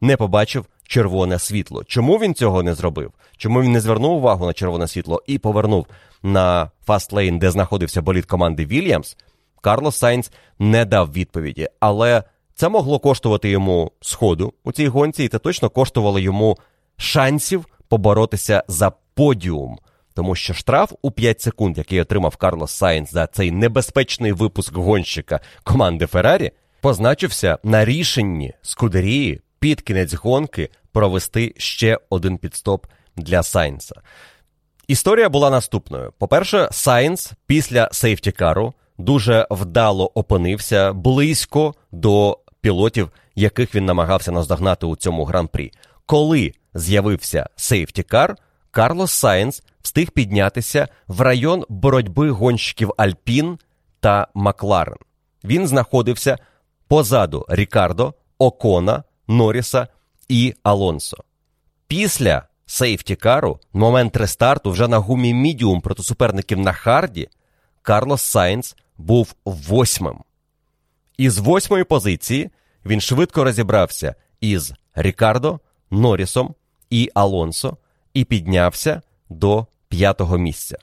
[0.00, 1.84] не побачив червоне світло.
[1.84, 3.12] Чому він цього не зробив?
[3.36, 5.86] Чому він не звернув увагу на червоне світло і повернув
[6.22, 9.16] на fast lane, де знаходився болід команди Вільямс?
[9.60, 12.22] Карлос Сайнц не дав відповіді, але
[12.54, 16.58] це могло коштувати йому сходу у цій гонці, і це точно коштувало йому
[16.96, 19.78] шансів поборотися за подіум.
[20.14, 25.40] Тому що штраф у 5 секунд, який отримав Карлос Сайнс за цей небезпечний випуск гонщика
[25.64, 26.50] команди Феррарі,
[26.80, 32.86] позначився на рішенні Скудерії під кінець гонки провести ще один пітстоп
[33.16, 33.94] для Сайнса.
[34.88, 43.10] Історія була наступною: по-перше, Сайнс після safety car у дуже вдало опинився близько до пілотів,
[43.34, 45.72] яких він намагався наздогнати у цьому гран-прі.
[46.06, 48.36] Коли з'явився safety car,
[48.70, 53.58] Карлос Сайнс встиг піднятися в район боротьби гонщиків Альпін
[54.00, 54.96] та Макларен.
[55.44, 56.38] Він знаходився
[56.88, 59.88] позаду Рікардо, Окона, Норріса
[60.28, 61.16] і Алонсо.
[61.86, 67.28] Після safety car у, момент рестарту, вже на гумі мідіум проти суперників на hard і,
[67.82, 70.18] Карлос Сайнс був восьмим.
[71.16, 72.50] Із восьмої позиції
[72.86, 75.60] він швидко розібрався із Рікардо,
[75.90, 76.54] Норрісом
[76.90, 77.76] і Алонсо
[78.14, 80.76] і піднявся до п'ятого місця,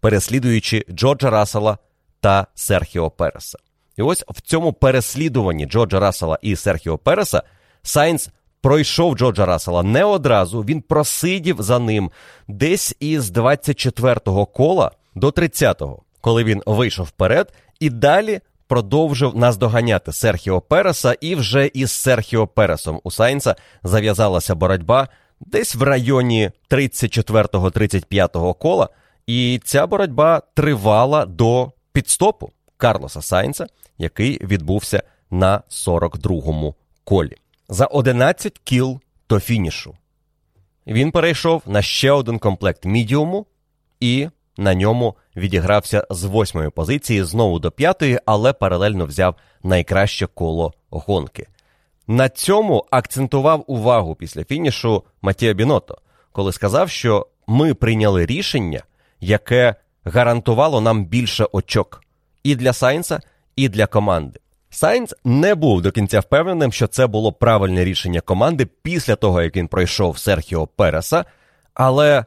[0.00, 1.78] переслідуючи Джорджа Рассела
[2.20, 3.58] та Серхіо Переса.
[3.96, 7.42] І ось в цьому переслідуванні Джорджа Рассела і Серхіо Переса
[7.82, 8.30] Сайнс
[8.60, 12.10] пройшов Джорджа Рассела не одразу, він просидів за ним
[12.48, 20.60] десь із 24-го кола до 30-го, коли він вийшов вперед, і далі продовжив наздоганяти Серхіо
[20.60, 25.08] Переса, і вже із Серхіо Пересом у Сайнса зав'язалася боротьба
[25.40, 28.88] десь в районі 34-35 кола,
[29.26, 33.66] і ця боротьба тривала до пітстопу Карлоса Сайнса,
[33.98, 37.36] який відбувся на 42-му колі.
[37.68, 39.94] За 11 кіл до фінішу.
[40.86, 43.46] Він перейшов на ще один комплект мідіуму
[44.00, 50.72] і на ньому відігрався з восьмої позиції знову до п'ятої, але паралельно взяв найкраще коло
[50.90, 51.46] гонки.
[52.06, 55.98] На цьому акцентував увагу після фінішу Матія Біното,
[56.32, 58.82] коли сказав, що ми прийняли рішення,
[59.20, 62.02] яке гарантувало нам більше очок.
[62.42, 63.20] і для Сайнса,
[63.56, 64.40] і для команди.
[64.70, 69.56] Сайнс не був до кінця впевненим, що це було правильне рішення команди після того, як
[69.56, 71.24] він пройшов Серхіо Переса.
[71.74, 72.24] Але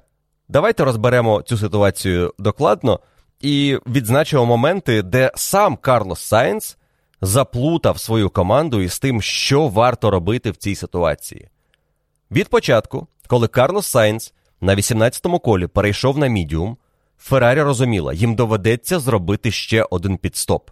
[0.49, 2.99] давайте розберемо цю ситуацію докладно
[3.41, 6.77] і відзначимо моменти, де сам Карлос Сайнс
[7.21, 11.49] заплутав свою команду із тим, що варто робити в цій ситуації.
[12.31, 16.77] Від початку, коли Карлос Сайнс на 18-му колі перейшов на мідіум,
[17.19, 20.69] Феррарі розуміла, їм доведеться зробити ще один пітстоп.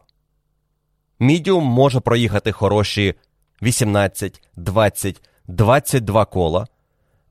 [1.19, 3.13] Мідіум може проїхати хороші
[3.61, 6.67] 18, 20, 22 кола,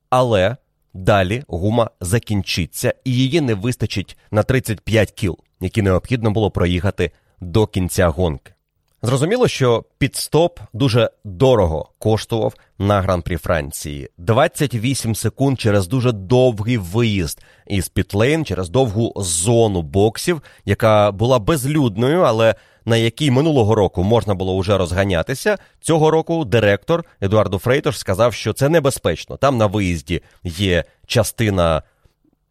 [0.09, 0.57] але
[0.93, 7.67] далі гума закінчиться і її не вистачить на 35 кіл, які необхідно було проїхати до
[7.67, 8.53] кінця гонки.
[9.01, 14.09] Зрозуміло, що пітстоп дуже дорого коштував на гран-прі Франції.
[14.17, 22.21] 28 секунд через дуже довгий виїзд із Пітлейн, через довгу зону боксів, яка була безлюдною,
[22.21, 22.55] але
[22.87, 25.57] на якій минулого року можна було вже розганятися.
[25.81, 29.37] Цього року директор Едуарду Фрейтош сказав, що це небезпечно.
[29.37, 31.83] Там на виїзді є частина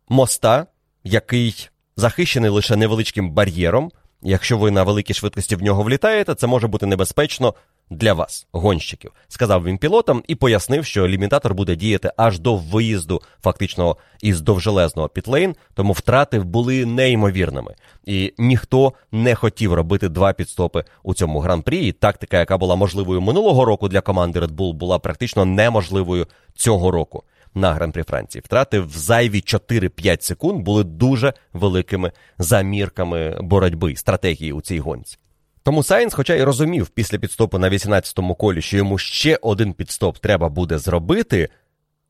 [0.09, 0.67] моста,
[1.05, 3.91] який захищений лише невеличким бар'єром.
[4.23, 7.55] Якщо ви на великій швидкості в нього влітаєте, це може бути небезпечно
[7.91, 13.23] для вас, гонщиків, сказав він пілотам і пояснив, що лімітатор буде діяти аж до виїзду,
[13.43, 17.75] фактично із довжелезного пітлейн, тому втрати були неймовірними.
[18.05, 21.79] І ніхто не хотів робити два підстопи у цьому гран-прі.
[21.79, 26.91] І Тактика, яка була можливою минулого року для команди Red Bull, була практично неможливою цього
[26.91, 27.23] року
[27.55, 28.43] на гран-прі Франції.
[28.45, 35.19] Втрати в зайві 4-5 секунд були дуже великими замірками боротьби стратегії у цій гонці.
[35.67, 40.19] Тому Сайнс, хоча й розумів після пітстопу на 18-му колі, що йому ще один пітстоп
[40.19, 41.49] треба буде зробити,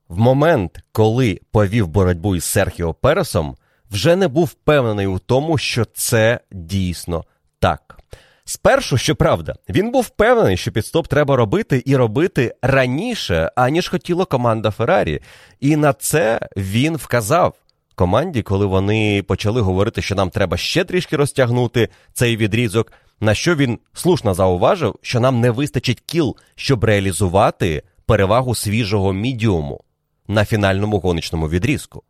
[0.08, 3.56] в момент, коли повів боротьбу із Серхіо Пересом,
[3.90, 7.24] вже не був впевнений у тому, що це дійсно
[7.58, 7.98] так.
[8.44, 14.70] Спершу, щоправда, він був впевнений, що пітстоп треба робити і робити раніше, аніж хотіла команда
[14.70, 15.20] Феррарі.
[15.60, 17.54] І на це він вказав
[17.94, 22.92] команді, коли вони почали говорити, що нам треба ще трішки розтягнути цей відрізок.
[23.20, 29.80] На що він слушно зауважив, що нам не вистачить кіл, щоб реалізувати перевагу свіжого мідіуму
[30.28, 32.02] на фінальному гоночному відрізку.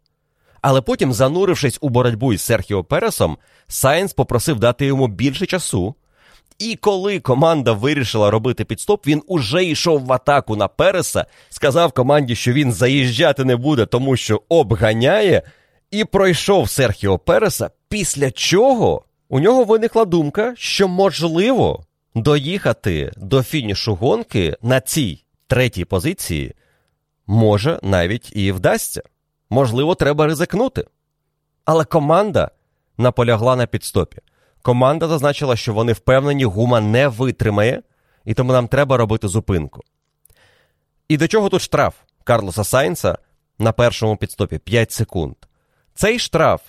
[0.62, 3.38] Але потім, занурившись у боротьбу із Серхіо Пересом,
[3.68, 5.94] Сайнс попросив дати йому більше часу.
[6.58, 12.34] І коли команда вирішила робити пітстоп, він уже йшов в атаку на Переса, сказав команді,
[12.34, 15.42] що він заїжджати не буде, тому що обганяє,
[15.90, 23.94] і пройшов Серхіо Переса, після чого у нього виникла думка, що можливо доїхати до фінішу
[23.94, 26.54] гонки на цій третій позиції
[27.26, 29.02] може навіть і вдасться.
[29.50, 30.84] Можливо, треба ризикнути.
[31.64, 32.50] Але команда
[32.98, 34.18] наполягла на підстопі.
[34.62, 37.82] Команда зазначила, що вони впевнені, гума не витримає,
[38.24, 39.82] і тому нам треба робити зупинку.
[41.08, 43.18] І до чого тут штраф Карлоса Сайнса
[43.58, 45.34] на першому підстопі 5 секунд.
[45.94, 46.60] Цей штраф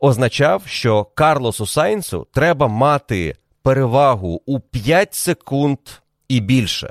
[0.00, 5.78] означав, що Карлосу Сайнсу треба мати перевагу у 5 секунд
[6.28, 6.90] і більше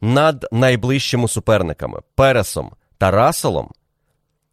[0.00, 3.70] над найближчими суперниками Пересом та Расселом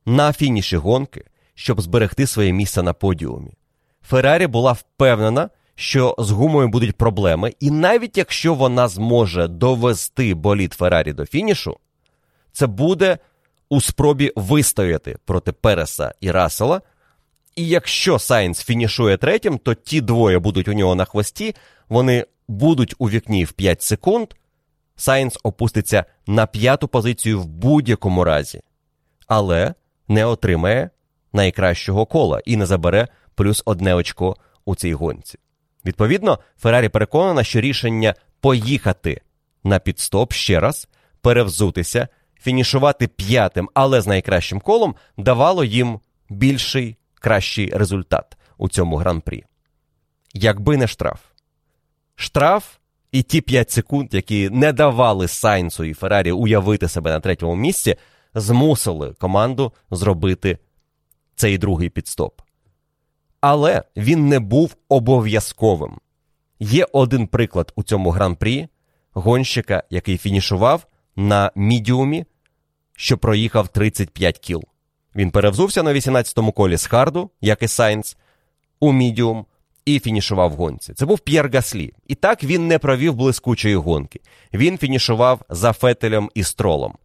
[0.05, 1.25] на фініші гонки,
[1.55, 3.53] щоб зберегти своє місце на подіумі.
[4.01, 10.73] Феррарі була впевнена, що з гумою будуть проблеми, і навіть якщо вона зможе довести болід
[10.73, 11.77] Феррарі до фінішу,
[12.51, 13.17] це буде
[13.69, 16.81] у спробі вистояти проти Переса і Рассела.
[17.55, 21.55] І якщо Сайнс фінішує третім, то ті двоє будуть у нього на хвості,
[21.89, 24.27] вони будуть у вікні в 5 секунд.
[24.95, 28.61] Сайнс опуститься на п'яту позицію в будь-якому разі,
[29.27, 29.73] але
[30.07, 30.89] не отримає
[31.33, 34.35] найкращого кола і не забере плюс одне очко
[34.65, 35.39] у цій гонці.
[35.85, 39.21] Відповідно, Феррарі переконана, що рішення поїхати
[39.63, 40.87] на підстоп ще раз,
[41.21, 42.07] перевзутися,
[42.41, 45.99] фінішувати п'ятим, але з найкращим колом, давало їм
[46.29, 49.43] більший кращий результат у цьому гран-прі.
[50.33, 51.19] Якби не штраф.
[52.15, 52.75] Штраф
[53.11, 57.95] і ті 5 секунд, які не давали Сайнсу і Феррарі уявити себе на третьому місці,
[58.33, 60.57] змусили команду зробити
[61.35, 62.41] цей другий підстоп.
[63.41, 65.97] Але він не був обов'язковим.
[66.59, 68.67] Є один приклад у цьому гран-прі
[69.13, 72.25] гонщика, який фінішував на мідіумі,
[72.95, 74.63] що проїхав 35 кіл.
[75.15, 78.17] Він перевзувся на 18-му колі з Харду, як і Сайнц,
[78.79, 79.45] у мідіум
[79.85, 80.93] і фінішував в гонці.
[80.93, 81.93] Це був П'єр Гаслі.
[82.07, 84.19] І так він не провів блискучої гонки.
[84.53, 86.95] Він фінішував за Фетелем і Стролом.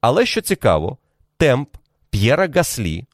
[0.00, 0.98] Але що цікаво,
[1.36, 1.68] темп
[2.10, 3.04] П'єра Гаслі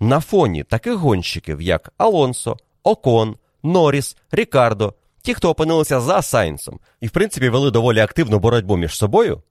[0.00, 7.06] на фоні таких гонщиків, як Алонсо, Окон, Норріс, Рікардо ті, хто опинилися за Сайнсом, і
[7.06, 9.42] в принципі вели доволі активну боротьбу між собою,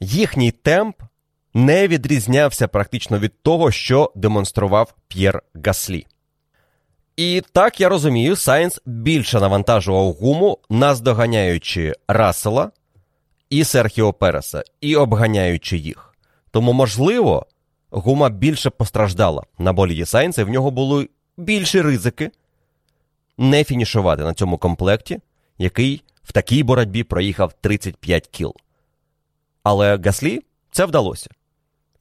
[0.00, 0.96] їхній темп
[1.54, 6.06] не відрізнявся практично від того, що демонстрував П'єр Гаслі.
[7.16, 12.70] І так я розумію, Сайнс більше навантажував гуму, наздоганяючи Рассела
[13.50, 16.14] і Серхіо Переса, і обганяючи їх.
[16.50, 17.46] Тому, можливо,
[17.90, 22.30] гума більше постраждала на боліді Сайнса, і в нього були більші ризики
[23.38, 25.18] не фінішувати на цьому комплекті,
[25.58, 28.54] який в такій боротьбі проїхав 35 кіл.
[29.62, 31.30] Але Гаслі це вдалося.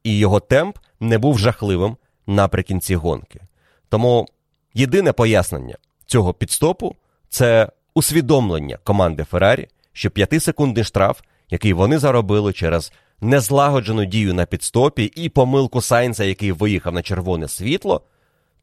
[0.03, 1.97] І його темп не був жахливим
[2.27, 3.41] наприкінці гонки.
[3.89, 4.27] Тому
[4.73, 5.75] єдине пояснення
[6.05, 6.95] цього підстопу
[7.29, 12.91] це усвідомлення команди Феррарі, що 5-секундний штраф, який вони заробили через
[13.21, 18.01] незлагоджену дію на підстопі і помилку Сайнса, який виїхав на червоне світло,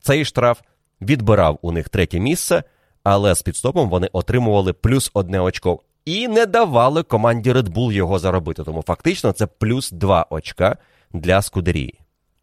[0.00, 0.60] цей штраф
[1.00, 2.62] відбирав у них третє місце,
[3.02, 8.18] але з підстопом вони отримували плюс одне очко і не давали команді Red Bull його
[8.18, 8.64] заробити.
[8.64, 10.76] Тому фактично це плюс два очка
[11.12, 12.00] для Скудерії.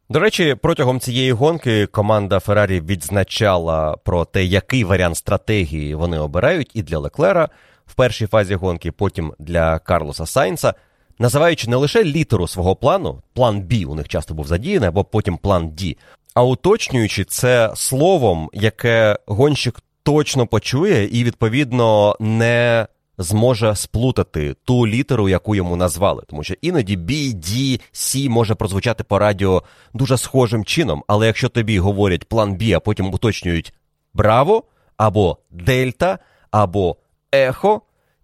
[0.09, 6.71] До речі, протягом цієї гонки команда Феррарі відзначала про те, який варіант стратегії вони обирають
[6.73, 7.49] і для Леклера
[7.85, 10.73] в першій фазі гонки, потім для Карлоса Сайнса,
[11.19, 15.37] називаючи не лише літеру свого плану, план Б у них часто був задіяний, або потім
[15.37, 15.95] план Д,
[16.33, 22.87] а уточнюючи це словом, яке гонщик точно почує і, відповідно, не
[23.17, 26.23] зможе сплутати ту літеру, яку йому назвали.
[26.27, 29.63] Тому що іноді B, D, C може прозвучати по радіо
[29.93, 33.73] дуже схожим чином, але якщо тобі говорять план B, а потім уточнюють
[34.13, 34.63] Браво
[34.97, 36.19] або Дельта,
[36.51, 36.97] або
[37.31, 37.81] Ехо,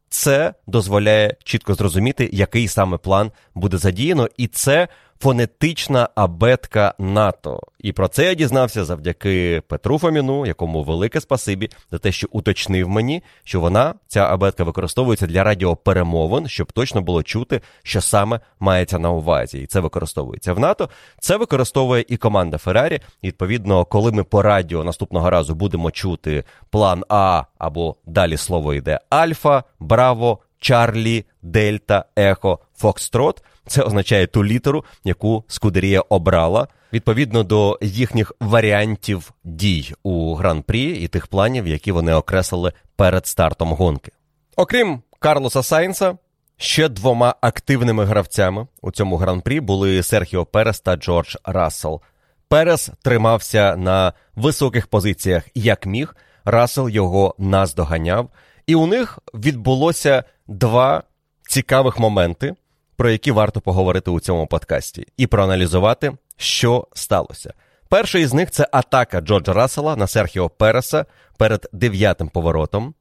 [0.10, 4.88] це дозволяє чітко зрозуміти, який саме план буде задіяно, і це
[5.22, 7.60] фонетична абетка НАТО.
[7.80, 12.90] І про це я дізнався завдяки Петру Фоміну, якому велике спасибі за те, що уточнив
[12.90, 19.00] мені, що вона, ця абетка, використовується для радіоперемовин, щоб точно було чути, що саме мається
[19.00, 19.60] на увазі.
[19.60, 20.90] І це використовується в НАТО.
[21.20, 23.00] Це використовує і команда Феррарі.
[23.24, 29.00] Відповідно, коли ми по радіо наступного разу будемо чути план А або далі слово йде
[29.10, 30.40] Альфа, Браво.
[30.62, 33.44] Чарлі, Дельта, Ехо, Фокстрот.
[33.68, 41.08] Це означає ту літеру, яку Скудерія обрала відповідно до їхніх варіантів дій у гран-прі і
[41.08, 44.12] тих планів, які вони окреслили перед стартом гонки.
[44.56, 46.18] Окрім Карлоса Сайнса,
[46.58, 52.02] ще двома активними гравцями у цьому гран-прі були Серхіо Перес та Джордж Рассел.
[52.48, 56.16] Перес тримався на високих позиціях як міг.
[56.46, 58.30] Рассел його наздоганяв,
[58.68, 61.04] і у них відбулося два
[61.48, 62.56] цікавих моменти,
[62.96, 67.54] про які варто поговорити у цьому подкасті, і проаналізувати, що сталося.
[67.90, 71.06] Перший із них це атака Джорджа Рассела на Серхіо Переса
[71.38, 72.94] перед дев'ятим поворотом,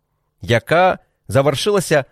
[0.43, 0.99] яка
[1.29, 2.05] завершилася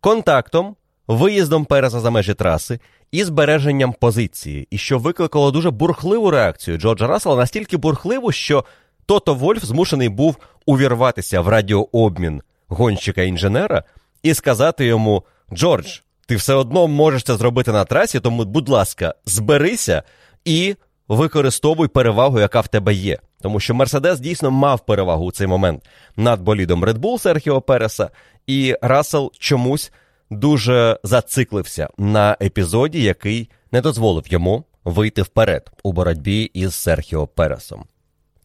[0.00, 0.76] контактом,
[1.06, 2.80] виїздом Переса за межі траси
[3.12, 8.64] і збереженням позиції, і що викликало дуже бурхливу реакцію Джорджа Рассела, настільки бурхливу, що
[9.06, 10.36] Тото Вольф змушений був
[10.66, 13.82] увірватися в радіообмін гонщика-інженера
[14.22, 19.14] і сказати йому: Джордж, ти все одно можеш це зробити на трасі, тому, будь ласка,
[19.26, 20.02] зберися
[20.44, 20.76] і
[21.08, 23.18] використовуй перевагу, яка в тебе є.
[23.42, 25.82] Тому що Мерседес дійсно мав перевагу у цей момент
[26.16, 28.10] над болідом Red Bull Серхіо Переса,
[28.46, 29.92] і Рассел чомусь
[30.30, 37.84] дуже зациклився на епізоді, який не дозволив йому вийти вперед у боротьбі із Серхіо Пересом.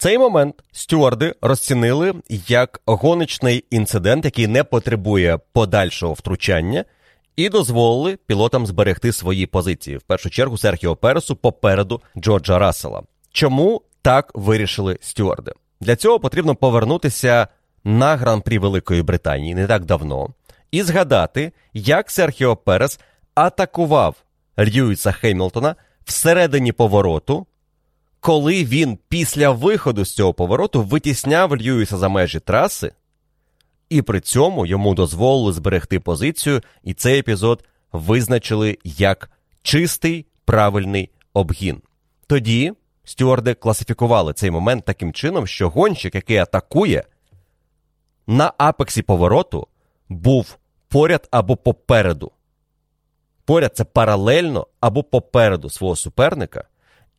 [0.02, 2.14] Цей момент стюарди розцінили
[2.48, 6.86] як гоночний інцидент, який не потребує подальшого втручання,
[7.36, 9.98] і дозволили пілотам зберегти свої позиції.
[9.98, 13.04] В першу чергу Серхіо Пересу попереду Джорджа Рассела.
[13.32, 15.52] Чому так вирішили стюарди?
[15.82, 17.48] Для цього потрібно повернутися
[17.84, 20.30] на гран-прі Великої Британії не так давно
[20.72, 23.00] і згадати, як Серхіо Перес
[23.36, 24.16] атакував
[24.60, 25.76] Льюіса Хеймлтона
[26.06, 27.46] всередині повороту
[28.20, 32.92] коли він після виходу з цього повороту витісняв Льюіса за межі траси,
[33.90, 41.82] і при цьому йому дозволили зберегти позицію, і цей епізод визначили як чистий правильний обгін.
[42.28, 47.04] Тоді стюарди класифікували цей момент таким чином, що гонщик, який атакує,
[48.28, 49.68] на апексі повороту
[50.10, 50.58] був
[50.88, 52.32] поряд або попереду.
[53.46, 56.64] Поряд це паралельно або попереду свого суперника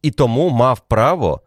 [0.03, 1.41] і тому мав право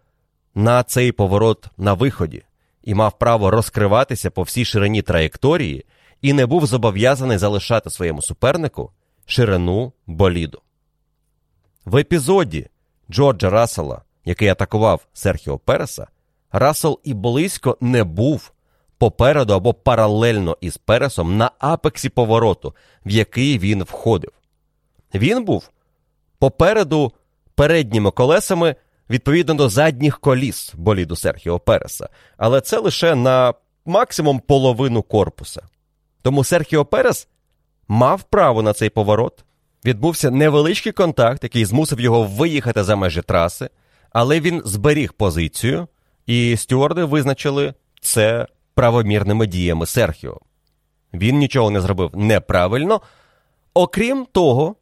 [0.56, 2.44] на цей поворот на виході,
[2.84, 5.86] і мав право розкриватися по всій ширині траєкторії,
[6.22, 8.92] і не був зобов'язаний залишати своєму супернику
[9.26, 10.62] ширину боліду.
[11.86, 12.68] В епізоді
[13.12, 16.08] Джорджа Рассела, який атакував Серхіо Переса,
[16.52, 18.52] Рассел і близько не був
[18.98, 22.76] попереду або паралельно із Пересом на апексі повороту,
[23.06, 24.32] в який він входив.
[25.14, 25.70] Він був
[26.40, 27.12] попереду
[27.56, 28.76] передніми колесами
[29.10, 33.54] відповідно до задніх коліс боліду Серхіо Переса, але це лише на
[33.86, 35.62] максимум половину корпуса.
[36.22, 37.28] Тому Серхіо Перес
[37.88, 39.46] мав право на цей поворот.
[39.86, 43.70] Відбувся невеличкий контакт, який змусив його виїхати за межі траси,
[44.12, 45.88] але він зберіг позицію,
[46.26, 50.40] і стюарди визначили це правомірними діями Серхіо.
[51.14, 53.02] Він нічого не зробив неправильно,
[53.74, 54.76] окрім того,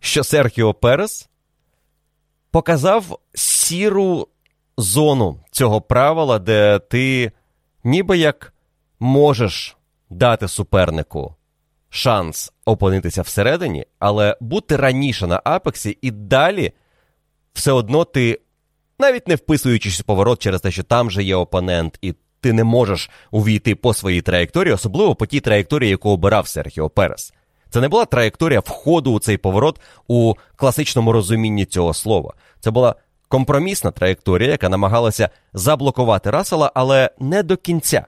[0.00, 1.28] що Серхіо Перес
[2.54, 4.28] показав сіру
[4.78, 7.32] зону цього правила, де ти
[7.84, 8.54] ніби як
[9.00, 9.76] можеш
[10.10, 11.34] дати супернику
[11.88, 16.72] шанс опинитися всередині, але бути раніше на апексі і далі
[17.52, 18.40] все одно ти,
[18.98, 22.64] навіть не вписуючись в поворот через те, що там же є опонент, і ти не
[22.64, 27.32] можеш увійти по своїй траєкторії, особливо по тій траєкторії, яку обирав Серхіо Перес.
[27.74, 32.34] Це не була траєкторія входу у цей поворот у класичному розумінні цього слова.
[32.64, 32.94] Це була
[33.28, 38.06] компромісна траєкторія, яка намагалася заблокувати Расела, але не до кінця.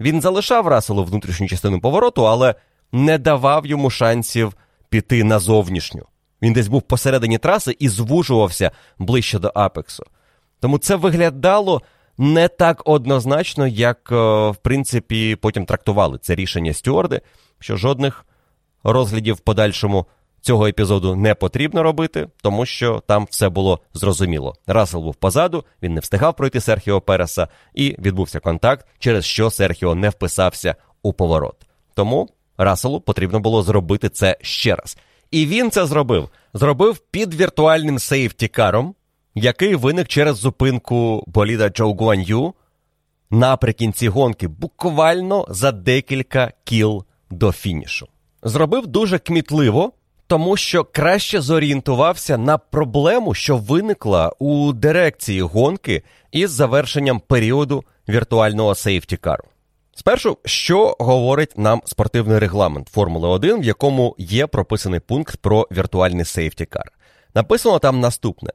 [0.00, 2.54] Він залишав Раселу внутрішню частину повороту, але
[2.92, 4.54] не давав йому шансів
[4.88, 6.06] піти на зовнішню.
[6.42, 10.04] Він десь був посередині траси і звужувався ближче до апексу.
[10.60, 11.82] Тому це виглядало
[12.18, 14.14] не так однозначно, як, е,
[14.50, 17.20] в принципі, потім трактували це рішення стюарди,
[17.58, 18.26] що жодних
[18.84, 20.06] розглядів в подальшому
[20.40, 24.54] цього епізоду не потрібно робити, тому що там все було зрозуміло.
[24.66, 29.94] Рассел був позаду, він не встигав пройти Серхіо Переса, і відбувся контакт, через що Серхіо
[29.94, 31.56] не вписався у поворот.
[31.94, 32.28] Тому
[32.58, 34.98] Расселу потрібно було зробити це ще раз.
[35.30, 36.28] І він це зробив.
[36.54, 38.94] Зробив під віртуальним сейфтікаром,
[39.34, 42.54] який виник через зупинку боліда Джоу Гуан'ю
[43.30, 48.08] наприкінці гонки, буквально за декілька кіл до фінішу.
[48.42, 49.92] Зробив дуже кмітливо,
[50.30, 56.02] тому що краще зорієнтувався на проблему, що виникла у дирекції гонки
[56.32, 59.44] із завершенням періоду віртуального сейфтікару.
[59.94, 66.24] Спершу, що говорить нам спортивний регламент Формули 1, в якому є прописаний пункт про віртуальний
[66.24, 66.92] сейфтікар.
[67.34, 68.50] Написано там наступне: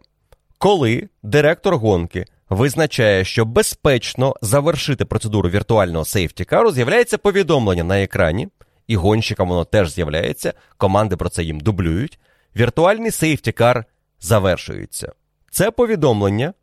[0.57, 8.47] коли директор гонки визначає, що безпечно завершити процедуру віртуального сейфтікару, з'являється повідомлення на екрані,
[8.87, 12.19] і гонщикам воно теж з'являється, команди про це їм дублюють.
[12.55, 13.85] Віртуальний сейфтікар
[14.19, 15.11] завершується.
[15.51, 16.53] Це повідомлення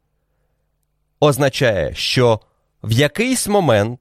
[1.20, 2.41] означає, що
[2.83, 4.01] в якийсь момент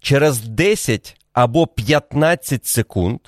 [0.00, 3.20] через 10 або 15 секунд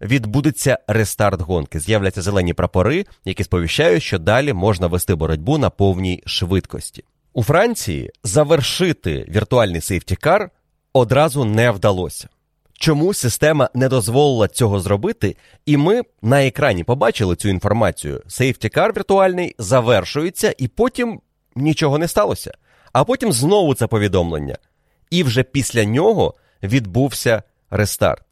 [0.00, 1.80] відбудеться рестарт гонки.
[1.80, 7.04] З'являться зелені прапори, які сповіщають, що далі можна вести боротьбу на повній швидкості.
[7.32, 10.50] У Франції завершити віртуальний сейфтікар
[10.92, 12.28] одразу не вдалося.
[12.78, 18.22] Чому система не дозволила цього зробити, і ми на екрані побачили цю інформацію.
[18.28, 21.20] Сейфтікар віртуальний завершується, і потім
[21.56, 22.52] нічого не сталося.
[22.92, 24.58] А потім знову це повідомлення.
[25.10, 28.22] І вже після нього відбувся рестарт.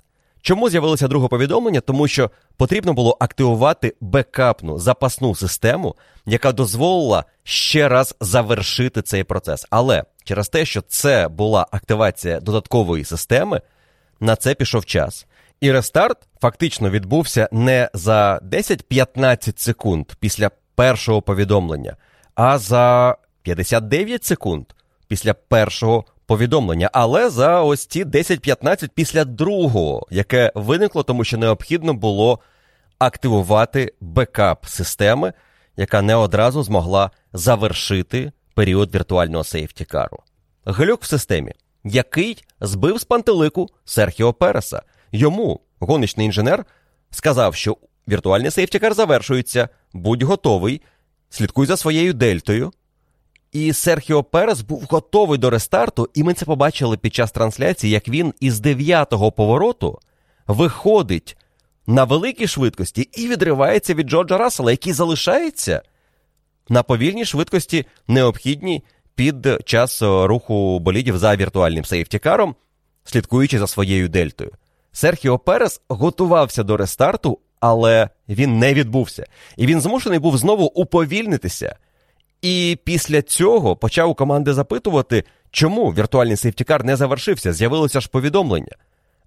[0.42, 1.80] Чому з'явилося друге повідомлення?
[1.80, 5.94] Тому що потрібно було активувати бекапну запасну систему,
[6.26, 9.66] яка дозволила ще раз завершити цей процес.
[9.70, 13.60] Але через те, що це була активація додаткової системи,
[14.22, 15.26] на це пішов час.
[15.60, 21.96] І рестарт фактично відбувся не за 10-15 секунд після першого повідомлення,
[22.34, 24.64] а за 59 секунд
[25.08, 31.94] після першого повідомлення, але за ось ці 10-15 після другого, яке виникло, тому що необхідно
[31.94, 32.38] було
[32.98, 35.32] активувати бекап системи,
[35.76, 40.18] яка не одразу змогла завершити період віртуального сейфтікару.
[40.64, 41.52] Глюк в системі,
[41.84, 44.82] який збив з пантелику Серхіо Переса.
[45.12, 46.64] Йому гоночний інженер
[47.10, 47.76] сказав, що
[48.08, 50.82] віртуальний сейфтікар завершується, будь готовий,
[51.30, 52.72] слідкуй за своєю дельтою.
[53.52, 58.08] І Серхіо Перес був готовий до рестарту, і ми це побачили під час трансляції, як
[58.08, 59.98] він із дев'ятого повороту
[60.46, 61.36] виходить
[61.86, 65.82] на великій швидкості і відривається від Джорджа Рассела, який залишається
[66.68, 68.84] на повільній швидкості, необхідній
[69.14, 72.54] під час руху болідів за віртуальним сейфтікаром,
[73.04, 74.50] слідкуючи за своєю дельтою.
[74.92, 79.26] Серхіо Перес готувався до рестарту, але він не відбувся.
[79.56, 81.76] І він змушений був знову уповільнитися.
[82.42, 88.76] І після цього почав у команди запитувати, чому віртуальний сейфтікар не завершився, з'явилося ж повідомлення.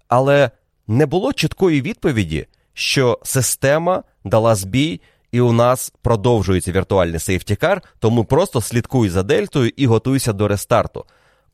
[0.08, 0.50] Але
[0.86, 5.00] не було чіткої відповіді, що система дала збій,
[5.32, 11.04] і у нас продовжується віртуальний сейфтікар, тому просто слідкуй за дельтою і готуйся до рестарту.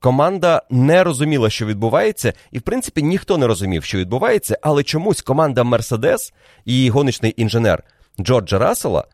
[0.00, 5.22] команда не розуміла, що відбувається, і в принципі ніхто не розумів, що відбувається, але чомусь
[5.22, 6.32] команда Мерседес
[6.64, 7.82] і гоночний інженер
[8.20, 9.04] Джорджа Рассела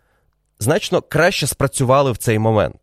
[0.58, 2.76] значно краще спрацювали в цей момент.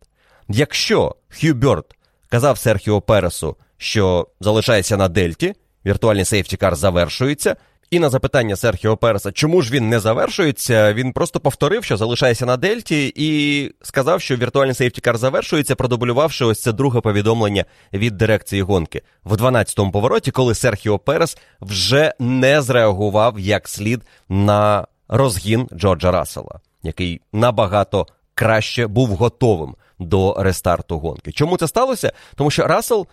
[0.48, 1.84] Якщо Хью Бьорд
[2.28, 5.54] казав Серхіо Пересу, що залишається на Дельті,
[5.86, 7.56] віртуальний safety car завершується.
[7.90, 12.46] І на запитання Серхіо Переса, чому ж він не завершується, він просто повторив, що залишається
[12.46, 18.16] на Дельті, і сказав, що віртуальний safety car завершується, продублювавши ось це друге повідомлення від
[18.16, 25.68] дирекції гонки в 12-му повороті, коли Серхіо Перес вже не зреагував як слід на розгін
[25.74, 31.32] Джорджа Рассела, який набагато краще був готовим до рестарту гонки.
[31.32, 32.12] Чому це сталося?
[32.36, 33.06] Тому що Рассел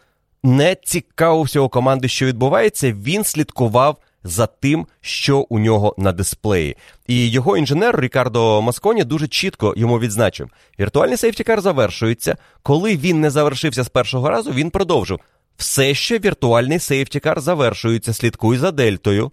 [0.43, 2.91] не цікавився у команди, що відбувається.
[2.91, 6.77] Він слідкував за тим, що у нього на дисплеї.
[7.07, 10.49] І його інженер Рікардо Масконі дуже чітко йому відзначив:
[10.79, 12.37] віртуальний сейфтікар завершується.
[12.63, 15.19] Коли він не завершився з першого разу, він продовжив.
[15.57, 19.31] Все ще віртуальний сейфтікар завершується, слідкуй за дельтою.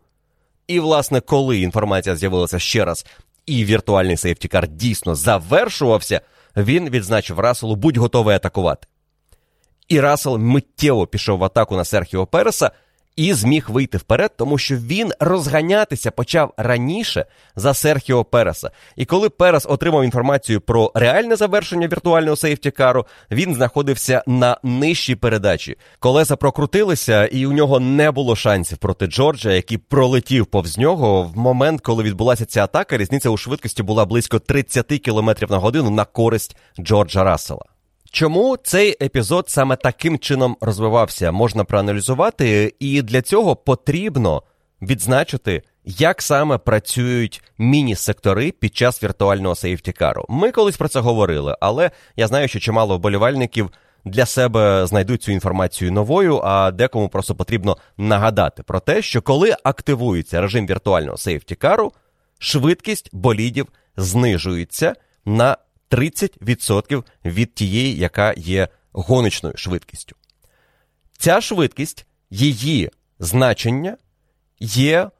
[0.66, 3.06] І, власне, коли інформація з'явилася ще раз,
[3.46, 6.20] і віртуальний сейфтікар дійсно завершувався,
[6.56, 8.86] він відзначив Расселу, будь готовий атакувати.
[9.88, 12.70] І Рассел миттєво пішов в атаку на Серхіо Переса
[13.20, 18.70] і зміг вийти вперед, тому що він розганятися почав раніше за Серхіо Переса.
[18.96, 25.76] І коли Перес отримав інформацію про реальне завершення віртуального сейфтікару, він знаходився на нижчій передачі.
[25.98, 31.22] Колеса прокрутилися, і у нього не було шансів проти Джорджа, який пролетів повз нього.
[31.22, 35.90] В момент, коли відбулася ця атака, різниця у швидкості була близько 30 км на годину
[35.90, 37.64] на користь Джорджа Рассела.
[38.10, 44.42] Чому цей епізод саме таким чином розвивався, можна проаналізувати, і для цього потрібно
[44.82, 50.24] відзначити, як саме працюють міні-сектори під час віртуального сейфтікару.
[50.28, 53.70] Ми колись про це говорили, але я знаю, що чимало вболівальників
[54.04, 59.56] для себе знайдуть цю інформацію новою, а декому просто потрібно нагадати про те, що коли
[59.64, 61.92] активується режим віртуального сейфтікару,
[62.38, 64.94] швидкість болідів знижується
[65.24, 65.56] на
[65.90, 70.16] 30% від тієї, яка є гоночною швидкістю.
[71.18, 73.96] Ця швидкість, її значення
[74.60, 75.10] є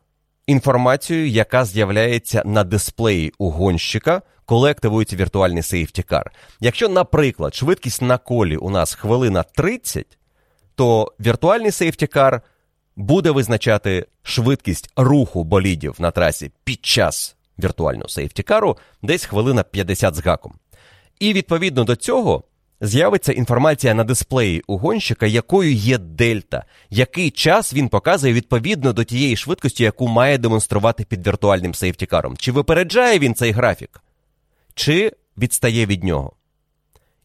[0.46, 6.32] інформацією, яка з'являється на дисплеї у гонщика, коли активується віртуальний сейфтікар.
[6.60, 10.18] Якщо, наприклад, швидкість на колі у нас хвилина 30,
[10.74, 12.42] то віртуальний сейфтікар
[12.96, 20.20] буде визначати швидкість руху болідів на трасі під час віртуального сейфтікару десь хвилина 50 з
[20.20, 20.54] гаком.
[21.20, 22.44] І відповідно до цього
[22.80, 29.04] з'явиться інформація на дисплеї у гонщика, якою є дельта, який час він показує відповідно до
[29.04, 32.36] тієї швидкості, яку має демонструвати під віртуальним сейфтікаром.
[32.36, 34.02] Чи випереджає він цей графік,
[34.74, 36.32] чи відстає від нього.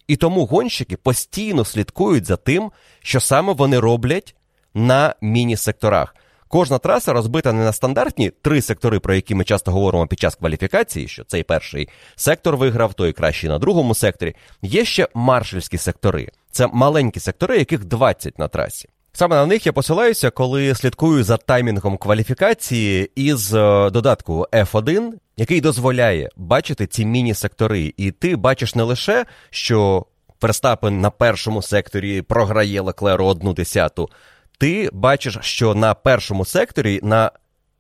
[0.08, 2.72] І тому гонщики постійно слідкують за тим,
[3.02, 4.36] що саме вони роблять
[4.74, 6.16] на міні-секторах.
[6.48, 10.36] Кожна траса розбита не на стандартні три сектори, про які ми часто говоримо під час
[10.36, 14.36] кваліфікації, що цей перший сектор виграв, той кращий на другому секторі.
[14.62, 16.30] Є ще маршальські сектори.
[16.52, 18.90] Це маленькі сектори, яких 20 на трасі.
[19.14, 25.62] Саме на них я посилаюся, коли слідкую за таймінгом кваліфікації із е, додатку F1, який
[25.62, 27.94] дозволяє бачити ці міні-сектори.
[27.98, 30.06] І ти бачиш не лише, що
[30.42, 34.10] Верстапен на першому секторі програє Леклеру одну десяту,
[34.58, 37.32] ти бачиш, що на першому секторі на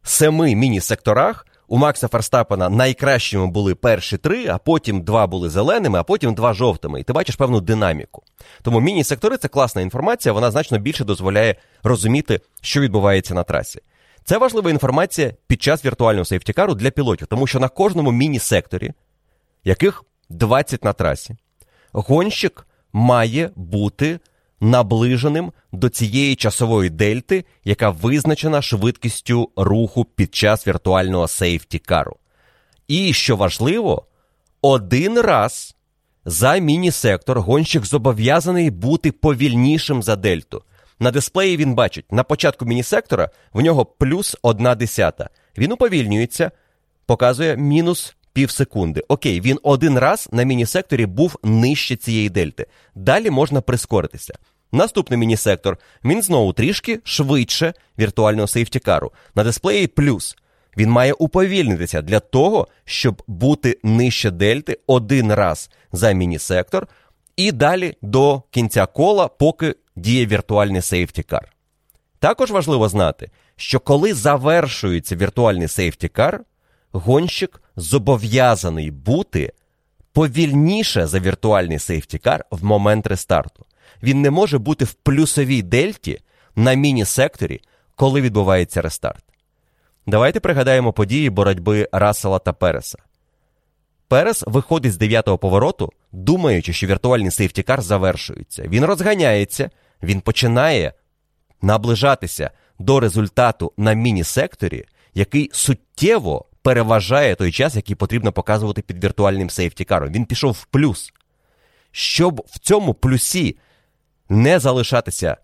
[0.03, 6.03] семи міні-секторах у Макса Ферстапена найкращими були перші три, а потім два були зеленими, а
[6.03, 6.99] потім два жовтими.
[6.99, 8.23] І ти бачиш певну динаміку.
[8.61, 13.79] Тому міні-сектори це класна інформація, вона значно більше дозволяє розуміти, що відбувається на трасі.
[14.23, 18.91] Це важлива інформація під час віртуального сейфтікару для пілотів, тому що на кожному міні-секторі,
[19.63, 21.35] яких 20 на трасі,
[21.93, 24.19] гонщик має бути
[24.61, 32.15] наближеним до цієї часової дельти, яка визначена швидкістю руху під час віртуального сейфтікару.
[32.87, 34.05] І що важливо,
[34.61, 35.75] один раз
[36.25, 40.63] за міні-сектор гонщик зобов'язаний бути повільнішим за дельту.
[40.99, 45.29] На дисплеї він бачить, на початку міні-сектора в нього плюс одна десята.
[45.57, 46.51] Він уповільнюється,
[47.05, 49.03] показує мінус пів секунди.
[49.07, 52.65] Окей, він один раз на міні-секторі був нижче цієї дельти.
[52.95, 54.33] Далі можна прискоритися.
[54.71, 59.11] Наступний міні-сектор, він знову трішки швидше віртуального сейфтікару.
[59.35, 60.37] На дисплеї плюс.
[60.77, 66.87] Він має уповільнитися для того, щоб бути нижче дельти один раз за міні-сектор,
[67.35, 71.53] і далі до кінця кола, поки діє віртуальний сейфтікар.
[72.19, 76.43] Також важливо знати, що коли завершується віртуальний сейфтікар,
[76.95, 79.53] гонщик зобов'язаний бути
[80.13, 83.65] повільніше за віртуальний сейфтікар в момент рестарту.
[84.03, 86.19] Він не може бути в плюсовій дельті
[86.55, 87.61] на міні-секторі,
[87.95, 89.23] коли відбувається рестарт.
[90.07, 92.97] Давайте пригадаємо події боротьби Рассела та Переса.
[94.07, 98.63] Перес виходить з дев'ятого повороту, думаючи, що віртуальний сейфтікар завершується.
[98.63, 99.69] Він розганяється,
[100.03, 100.93] він починає
[101.61, 109.49] наближатися до результату на міні-секторі, який суттєво переважає той час, який потрібно показувати під віртуальним
[109.49, 110.11] сейфтікаром.
[110.11, 111.13] Він пішов в плюс.
[111.91, 113.57] Щоб в цьому плюсі
[114.29, 115.37] не залишатися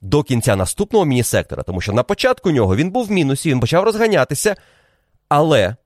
[0.00, 3.84] до кінця наступного міні-сектора, тому що на початку нього він був в мінусі, він почав
[3.84, 4.56] розганятися,
[5.28, 5.76] але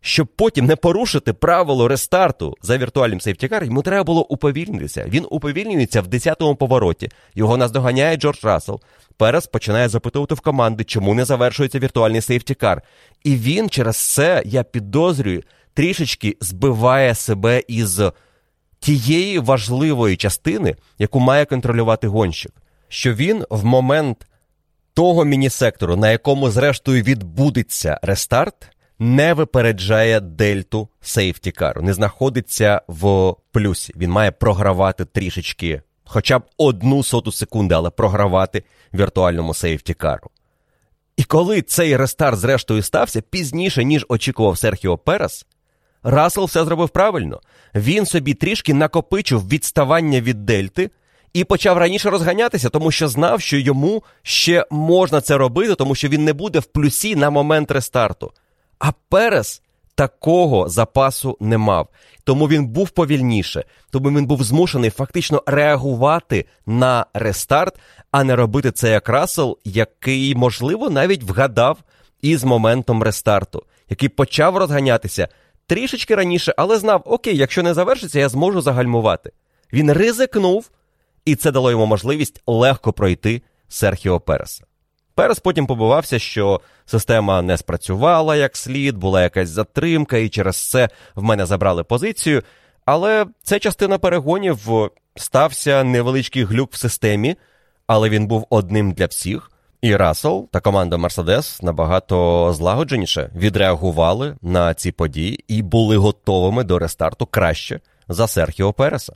[0.00, 5.04] щоб потім не порушити правило рестарту за віртуальним сейфтікар, йому треба було уповільнитися.
[5.08, 7.10] Він уповільнюється в 10-му повороті.
[7.34, 8.80] Його наздоганяє Джордж Рассел.
[9.16, 12.82] Перес починає запитувати в команди, чому не завершується віртуальний сейфтікар.
[13.24, 15.42] І він через це, я підозрюю,
[15.74, 18.00] трішечки збиває себе із
[18.80, 22.52] тієї важливої частини, яку має контролювати гонщик.
[22.88, 24.26] Що він в момент
[24.94, 33.92] того міні-сектору, на якому зрештою відбудеться рестарт, не випереджає дельту сейфтікару, не знаходиться в плюсі.
[33.96, 40.30] Він має програвати трішечки, хоча б одну соту секунди, але програвати віртуальному сейфтікару.
[41.16, 45.46] І коли цей рестарт, зрештою, стався пізніше, ніж очікував Серхіо Перес,
[46.02, 47.40] Рассел все зробив правильно.
[47.74, 50.90] Він собі трішки накопичив відставання від дельти
[51.32, 56.08] і почав раніше розганятися, тому що знав, що йому ще можна це робити, тому що
[56.08, 58.32] він не буде в плюсі на момент рестарту.
[58.78, 59.62] А Перес
[59.94, 61.88] такого запасу не мав.
[62.24, 67.78] Тому він був повільніше, тому він був змушений фактично реагувати на рестарт,
[68.10, 71.78] а не робити це як Рассел, який, можливо, навіть вгадав
[72.22, 75.28] із моментом рестарту, який почав розганятися
[75.66, 79.32] трішечки раніше, але знав, окей, якщо не завершиться, я зможу загальмувати.
[79.72, 80.70] Він ризикнув,
[81.24, 84.65] і це дало йому можливість легко пройти Серхіо Переса.
[85.16, 90.88] Перес потім побувався, що система не спрацювала як слід, була якась затримка, і через це
[91.14, 92.42] в мене забрали позицію.
[92.84, 94.68] Але це частина перегонів
[95.16, 97.36] стався невеличкий глюк в системі,
[97.86, 99.50] але він був одним для всіх.
[99.80, 106.78] І Рассел та команда Мерседес набагато злагодженіше відреагували на ці події і були готовими до
[106.78, 109.12] рестарту краще за Серхіо Переса.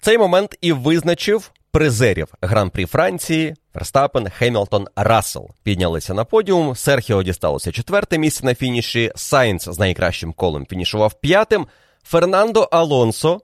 [0.00, 6.76] Цей момент і визначив призерів Гран-прі Франції, Верстапен, Хемілтон, Рассел піднялися на подіум.
[6.76, 9.12] Серхіо дісталося четверте місце на фініші.
[9.16, 11.66] Сайнц з найкращим колом фінішував п'ятим.
[12.02, 13.40] Фернандо Алонсо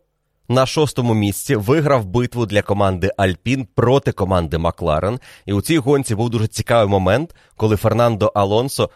[0.49, 5.20] на шостому місці виграв битву для команди Альпін проти команди Макларен.
[5.47, 8.91] І у цій гонці був дуже цікавий момент, коли Фернандо Алонсо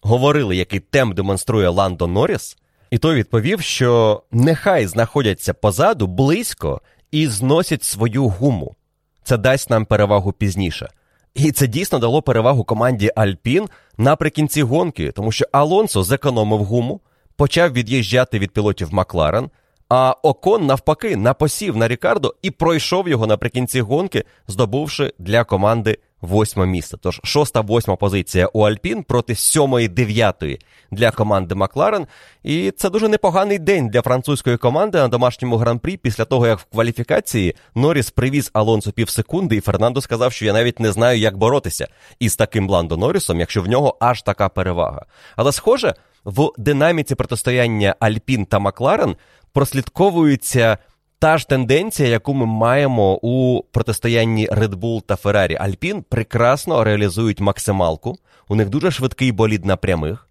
[0.00, 2.56] говорили, який темп демонструє Ландо Норріс,
[2.90, 6.80] і той відповів, що нехай знаходяться позаду близько
[7.10, 8.76] і зносять свою гуму.
[9.24, 10.88] Це дасть нам перевагу пізніше.
[11.34, 13.68] І це дійсно дало перевагу команді Альпін
[13.98, 17.00] наприкінці гонки, тому що Алонсо зекономив гуму,
[17.36, 19.50] почав від'їжджати від пілотів Макларен,
[19.88, 26.66] а Окон, навпаки, напосів на Рікардо і пройшов його наприкінці гонки, здобувши для команди восьме
[26.66, 26.96] місце.
[27.00, 30.58] Тож шоста-восьма позиція у Альпін проти сьомої дев'ятої
[30.90, 32.06] для команди Макларен.
[32.42, 36.64] І це дуже непоганий день для французької команди на домашньому гран-прі після того, як в
[36.64, 41.88] кваліфікації Норріс привіз Алонсо півсекунди, і Фернандо сказав, що я навіть не знаю, як боротися
[42.18, 45.06] із таким Ландо Норрісом, якщо в нього аж така перевага.
[45.36, 45.94] Але схоже,
[46.24, 49.16] в динаміці протистояння Альпін та Макларен
[49.52, 50.78] прослідковується
[51.22, 55.62] та ж тенденція, яку ми маємо у протистоянні Red Bull та Ferrari.
[55.62, 58.18] Альпін прекрасно реалізують максималку,
[58.48, 60.28] у них дуже швидкий болід на прямих,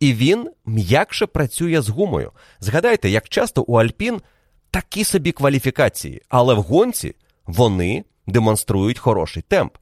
[0.00, 2.32] і він м'якше працює з гумою.
[2.60, 4.20] Згадайте, як часто у Альпін
[4.70, 7.14] такі собі кваліфікації, але в гонці
[7.46, 9.72] вони демонструють хороший темп.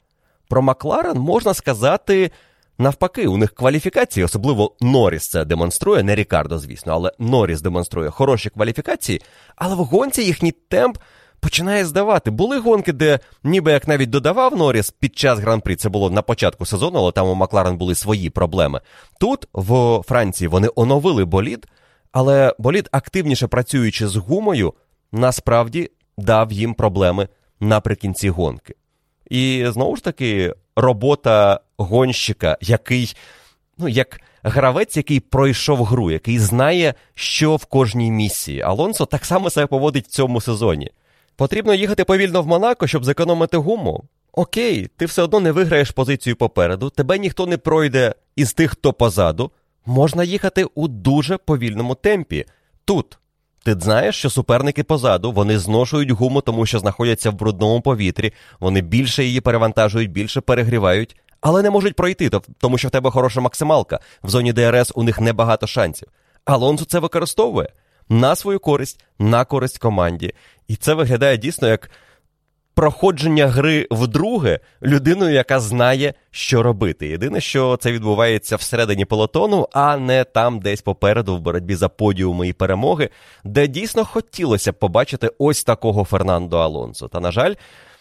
[0.48, 2.30] Про Макларен можна сказати
[2.78, 8.50] Навпаки, у них кваліфікації, особливо Норріс це демонструє, не Рікардо, звісно, але Норріс демонструє хороші
[8.50, 9.20] кваліфікації,
[9.56, 10.98] але в гонці їхній темп
[11.40, 12.30] починає здавати.
[12.30, 16.66] Були гонки, де ніби як навіть додавав Норріс під час гран-прі, це було на початку
[16.66, 18.80] сезону, але там у Макларен були свої проблеми.
[19.20, 21.66] Тут, в Франції, вони оновили болід,
[22.12, 24.74] але болід, активніше працюючи з гумою,
[25.12, 27.28] насправді дав їм проблеми
[27.60, 28.74] наприкінці гонки.
[29.30, 33.16] І знову ж таки, робота гонщика, який,
[33.78, 38.60] ну, як гравець, який пройшов гру, який знає, що в кожній місії.
[38.60, 40.90] Алонсо так само себе поводить в цьому сезоні.
[41.36, 44.04] Потрібно їхати повільно в Монако, щоб зекономити гуму.
[44.32, 48.92] Окей, ти все одно не виграєш позицію попереду, тебе ніхто не пройде із тих, хто
[48.92, 49.50] позаду.
[49.86, 52.44] Можна їхати у дуже повільному темпі.
[52.84, 53.18] Тут
[53.64, 58.80] Ти знаєш, що суперники позаду, вони зношують гуму, тому що знаходяться в брудному повітрі, вони
[58.80, 64.00] більше її перевантажують, більше перегрівають, але не можуть пройти, тому що в тебе хороша максималка.
[64.22, 66.08] В зоні ДРС у них небагато шансів.
[66.44, 67.68] Алонсо це використовує
[68.08, 70.34] на свою користь, на користь команді.
[70.68, 71.90] І це виглядає дійсно як
[72.78, 77.08] проходження гри вдруге людиною, яка знає, що робити.
[77.08, 82.48] Єдине, що це відбувається всередині пелотону, а не там, десь попереду, в боротьбі за подіуми
[82.48, 83.10] і перемоги,
[83.44, 87.08] де дійсно хотілося б побачити ось такого Фернандо Алонсо.
[87.08, 87.54] Та, на жаль,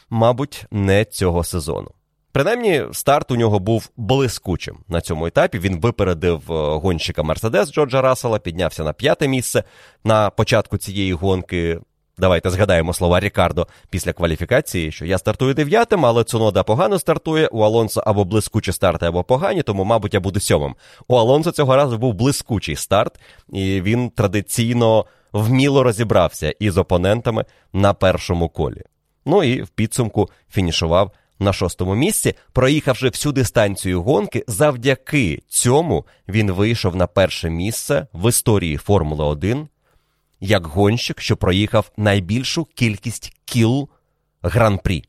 [0.09, 1.91] мабуть, не цього сезону.
[2.31, 5.59] Принаймні, старт у нього був блискучим на цьому етапі.
[5.59, 9.63] Він випередив е, гонщика Мерседес Джорджа Рассела, піднявся на п'яте місце
[10.03, 11.79] на початку цієї гонки.
[12.19, 17.47] Давайте згадаємо слова Рікардо після кваліфікації, що я стартую дев'ятим, але Цунода погано стартує.
[17.47, 20.75] У Алонсо або блискучі старти, або погані, тому, мабуть, я буду сьомим.
[21.07, 23.19] У Алонсо цього разу був блискучий старт,
[23.53, 28.81] і він традиційно вміло розібрався із опонентами на першому колі.
[29.25, 36.51] Ну і в підсумку фінішував на шостому місці, проїхавши всю дистанцію гонки, завдяки цьому він
[36.51, 39.67] вийшов на перше місце в історії Формули 1
[40.39, 43.89] як гонщик, що проїхав найбільшу кількість кіл
[44.41, 45.03] гран-прі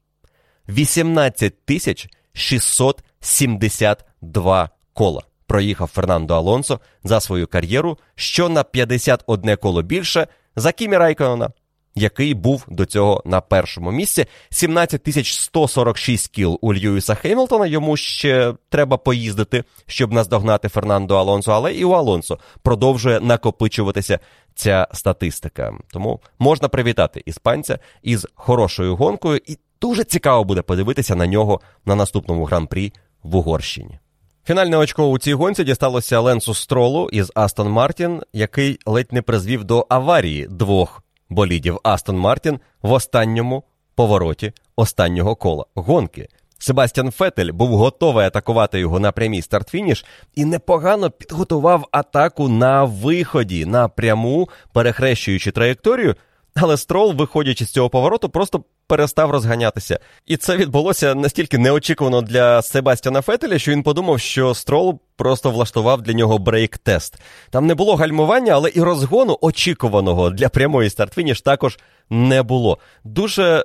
[0.68, 5.22] 18 тисяч 672 кола.
[5.46, 10.26] Проїхав Фернандо Алонсо за свою кар'єру, що на 51 коло більше
[10.56, 11.50] за Кімі Райконена,
[11.94, 14.26] який був до цього на першому місці.
[14.50, 17.66] 17 146 кіл у Льюіса Хеймлтона.
[17.66, 24.18] Йому ще треба поїздити, щоб наздогнати Фернандо Алонсо, але і у Алонсо продовжує накопичуватися
[24.58, 25.72] ця статистика.
[25.92, 31.94] Тому можна привітати іспанця із хорошою гонкою, і дуже цікаво буде подивитися на нього на
[31.94, 33.98] наступному гран-прі в Угорщині.
[34.46, 39.64] Фінальне очко у цій гонці дісталося Ленсу Стролу із Астон Мартін, який ледь не призвів
[39.64, 43.64] до аварії двох болідів Астон Мартін в останньому
[43.94, 46.28] повороті останнього кола гонки.
[46.58, 50.04] Себастьян Фетель був готовий атакувати його на прямій старт-фініш
[50.34, 56.14] і непогано підготував атаку на виході на пряму, перехрещуючи траєкторію.
[56.54, 60.00] Але строл, виходячи з цього повороту, просто перестав розганятися.
[60.26, 66.02] І це відбулося настільки неочікувано для Себастьяна Фетеля, що він подумав, що строл просто влаштував
[66.02, 67.14] для нього brake test.
[67.50, 71.78] Там не було гальмування, але і розгону очікуваного для прямої старт-фініш також
[72.10, 72.78] не було.
[73.04, 73.64] Дуже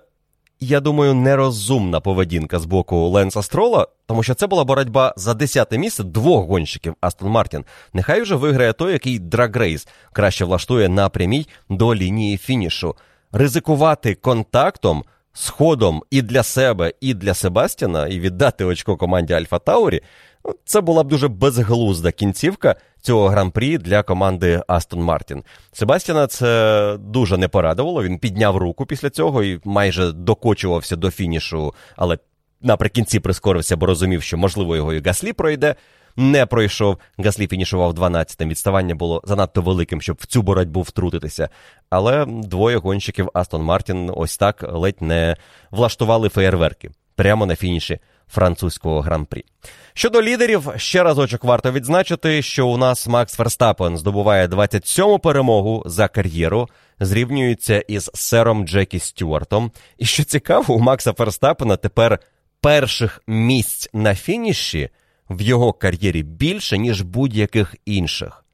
[0.65, 5.77] я думаю, нерозумна поведінка з боку Ленса Строла, тому що це була боротьба за десяте
[5.77, 7.65] місце двох гонщиків Астон Мартін.
[7.93, 12.95] Нехай вже виграє той, який драгрейс краще влаштує на прямій до лінії фінішу.
[13.31, 15.03] Ризикувати контактом,
[15.33, 20.01] сходом і для себе, і для Себастьяна, і віддати очко команді Альфа Таурі.
[20.45, 25.43] Ну, це була б дуже безглузда кінцівка цього гран-прі для команди Астон Мартін.
[25.71, 28.03] Себастьяна це дуже не порадувало.
[28.03, 32.17] Він підняв руку після цього і майже докочувався до фінішу, але
[32.61, 35.75] наприкінці прискорився, бо розумів, що можливо його і Гаслі пройде.
[36.15, 36.97] Не пройшов.
[37.17, 38.49] Гаслі фінішував 12-тим.
[38.49, 41.49] Відставання було занадто великим, щоб в цю боротьбу втрутитися.
[41.89, 45.35] Але двоє гонщиків Астон Мартін ось так ледь не
[45.71, 49.45] влаштували феєрверки прямо на фініші французького гран-прі.
[49.93, 56.07] Щодо лідерів, ще разочок варто відзначити, що у нас Макс Ферстапен здобуває 27-му перемогу за
[56.07, 56.69] кар'єру,
[56.99, 59.71] зрівнюється із сером Джекі Стюартом.
[59.97, 62.19] І що цікаво, у Макса Ферстапена тепер
[62.61, 64.89] перших місць на фініші
[65.29, 68.45] в його кар'єрі більше, ніж будь-яких інших.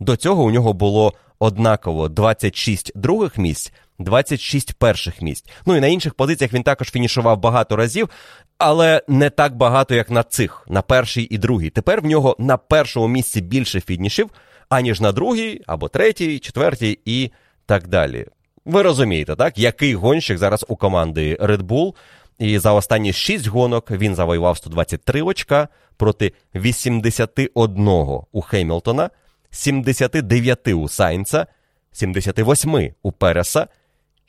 [0.00, 5.44] До цього у нього було однаково 26 других місць, 26 перших місць.
[5.66, 8.10] Ну і на інших позиціях він також фінішував багато разів,
[8.58, 11.70] але не так багато, як на цих, на перший і другий.
[11.70, 14.30] Тепер в нього на першому місці більше фінішів,
[14.68, 17.30] аніж на другій, або третій, четвертій і
[17.66, 18.26] так далі.
[18.64, 19.58] Ви розумієте, так?
[19.58, 21.94] Який гонщик зараз у команди Red Bull.
[22.38, 27.88] І за останні 6 гонок він завоював 123 очка проти 81
[28.32, 29.10] у Хеймлтона,
[29.50, 31.46] 79 у Сайнца,
[31.92, 33.66] 78 у Переса,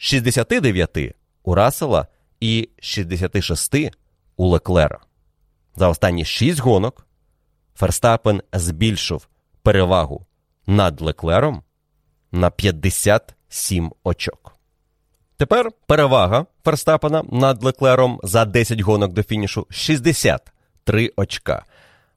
[0.03, 2.07] 69 у Рассела
[2.39, 3.75] і 66
[4.37, 4.99] у Леклера.
[5.75, 7.07] За останні 6 гонок
[7.75, 9.27] Ферстапен збільшив
[9.61, 10.25] перевагу
[10.67, 11.63] над Леклером
[12.31, 14.55] на 57 очок.
[15.37, 21.65] Тепер перевага Ферстапена над Леклером за 10 гонок до фінішу 63 очка.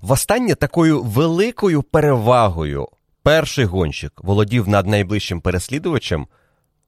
[0.00, 2.88] Востаннє такою великою перевагою
[3.22, 6.26] перший гонщик володів над найближчим переслідувачем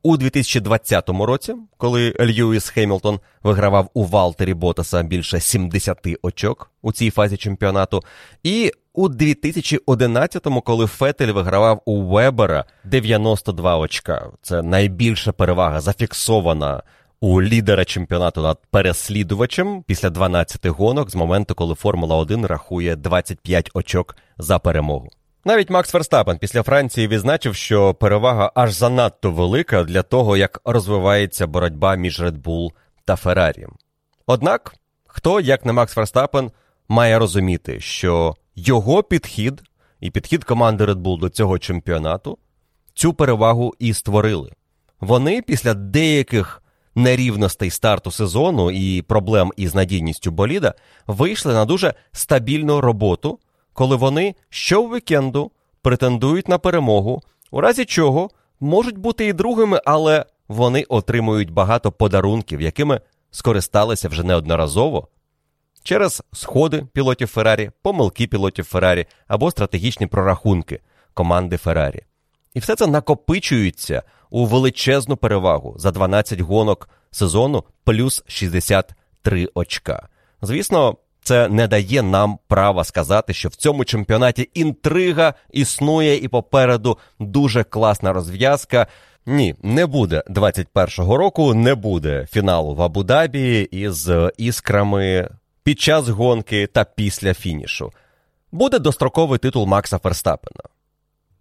[0.03, 7.11] у 2020 році, коли Льюіс Хемілтон вигравав у Валтері Ботаса більше 70 очок у цій
[7.11, 8.03] фазі чемпіонату,
[8.43, 14.31] і у 2011-му, коли Фетель вигравав у Вебера 92 очка.
[14.43, 16.83] Це найбільша перевага зафіксована
[17.21, 23.71] у лідера чемпіонату над переслідувачем після 12 гонок з моменту, коли Формула 1 рахує 25
[23.75, 25.09] очок за перемогу.
[25.45, 31.47] Навіть Макс Ферстапен після Франції відзначив, що перевага аж занадто велика для того, як розвивається
[31.47, 32.71] боротьба між Red Bull
[33.05, 33.67] та Феррарі.
[34.27, 34.75] Однак,
[35.07, 36.51] хто, як не Макс Ферстапен,
[36.89, 39.63] має розуміти, що його підхід
[40.01, 42.39] і підхід команди Red Bull до цього чемпіонату
[42.95, 44.51] цю перевагу і створили.
[45.01, 46.63] Вони після деяких
[46.95, 50.75] нерівностей старту сезону і проблем із надійністю боліда
[51.07, 53.39] вийшли на дуже стабільну роботу,
[53.79, 55.51] коли вони щовікенду
[55.83, 58.31] претендують на перемогу, у разі чого
[58.61, 63.01] можуть бути і другими, але вони отримують багато подарунків, якими
[63.31, 65.09] скористалися вже неодноразово
[65.83, 70.81] через сходи пілотів Феррарі, помилки пілотів Феррарі або стратегічні прорахунки
[71.15, 72.03] команди Феррарі.
[72.55, 80.09] І все це накопичується у величезну перевагу за 12 гонок сезону плюс 63 очка.
[80.43, 80.97] Звісно,
[81.29, 87.65] це не дає нам права сказати, що в цьому чемпіонаті інтрига існує і попереду дуже
[87.65, 88.87] класна розв'язка.
[89.27, 95.29] Ні, не буде 21-го року, не буде фіналу в Абу-Дабі із іскрами
[95.63, 97.93] під час гонки та після фінішу.
[98.53, 100.63] Буде достроковий титул Макса Ферстапена.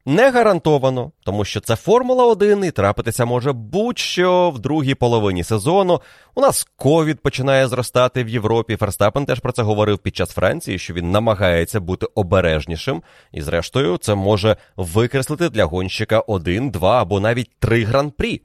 [0.09, 6.01] Не гарантовано, тому що це Формула 1 і трапитися може будь-що в другій половині сезону.
[6.35, 8.75] У нас ковід починає зростати в Європі.
[8.75, 13.01] Ферстапен теж про це говорив під час Франції, що він намагається бути обережнішим,
[13.31, 18.41] і, зрештою, це може викреслити для гонщика один, два або навіть три гран-прі.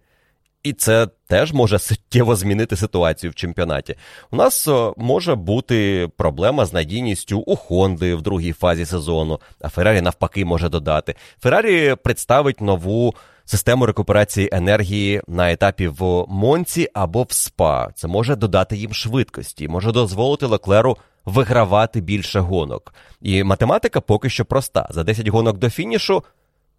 [0.62, 3.96] І це теж може суттєво змінити ситуацію в чемпіонаті.
[4.30, 10.00] У нас може бути проблема з надійністю у Хонди в другій фазі сезону, а Феррарі
[10.00, 11.14] навпаки може додати.
[11.40, 13.14] Феррарі представить нову
[13.44, 17.90] систему рекуперації енергії на етапі в Монці або в СПА.
[17.94, 22.94] Це може додати їм швидкості, може дозволити Леклеру вигравати більше гонок.
[23.20, 26.24] І математика поки що проста: за 10 гонок до фінішу,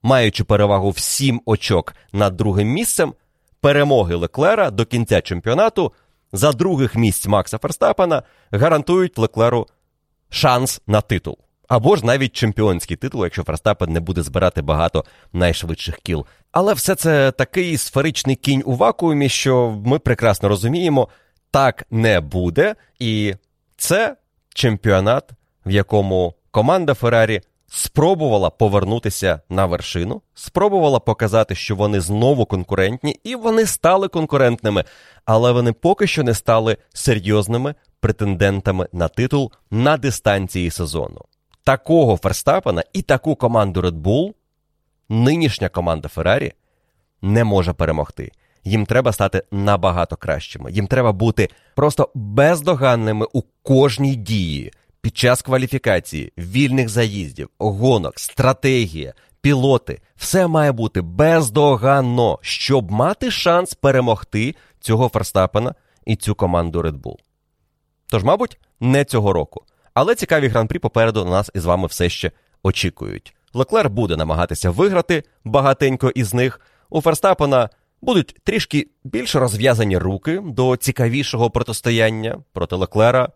[0.03, 3.13] маючи перевагу в 7 очок над другим місцем
[3.63, 5.93] перемоги Леклера до кінця чемпіонату
[6.31, 9.67] за других місць Макса Ферстапена гарантують Леклеру
[10.29, 11.37] шанс на титул.
[11.67, 16.25] Або ж навіть чемпіонський титул, якщо Ферстапен не буде збирати багато найшвидших кіл.
[16.51, 21.07] Але все це такий сферичний кінь у вакуумі, що ми прекрасно розуміємо,
[21.51, 22.75] так не буде.
[22.99, 23.33] І
[23.77, 24.15] це
[24.53, 25.29] чемпіонат,
[25.65, 27.41] в якому команда Феррарі
[27.75, 34.83] спробувала повернутися на вершину, спробувала показати, що вони знову конкурентні, і вони стали конкурентними,
[35.25, 41.21] але вони поки що не стали серйозними претендентами на титул на дистанції сезону.
[41.63, 44.33] Такого Ферстапена і таку команду Red Bull
[45.09, 46.53] нинішня команда Феррарі
[47.21, 48.31] не може перемогти.
[48.63, 50.71] Їм треба стати набагато кращими.
[50.71, 54.71] Їм треба бути просто бездоганними у кожній дії
[55.03, 63.73] під час кваліфікації, вільних заїздів, гонок, стратегія, пілоти все має бути бездоганно, щоб мати шанс
[63.73, 65.75] перемогти цього Ферстапена
[66.05, 67.15] і цю команду Red Bull.
[68.07, 69.63] Тож, мабуть, не цього року.
[69.93, 72.31] Але цікаві гран-прі попереду нас із вами все ще
[72.63, 73.35] очікують.
[73.53, 76.61] Леклер буде намагатися виграти багатенько із них.
[76.89, 77.69] У Ферстапена
[78.01, 83.29] будуть трішки більш розв'язані руки до цікавішого протистояння проти Леклера,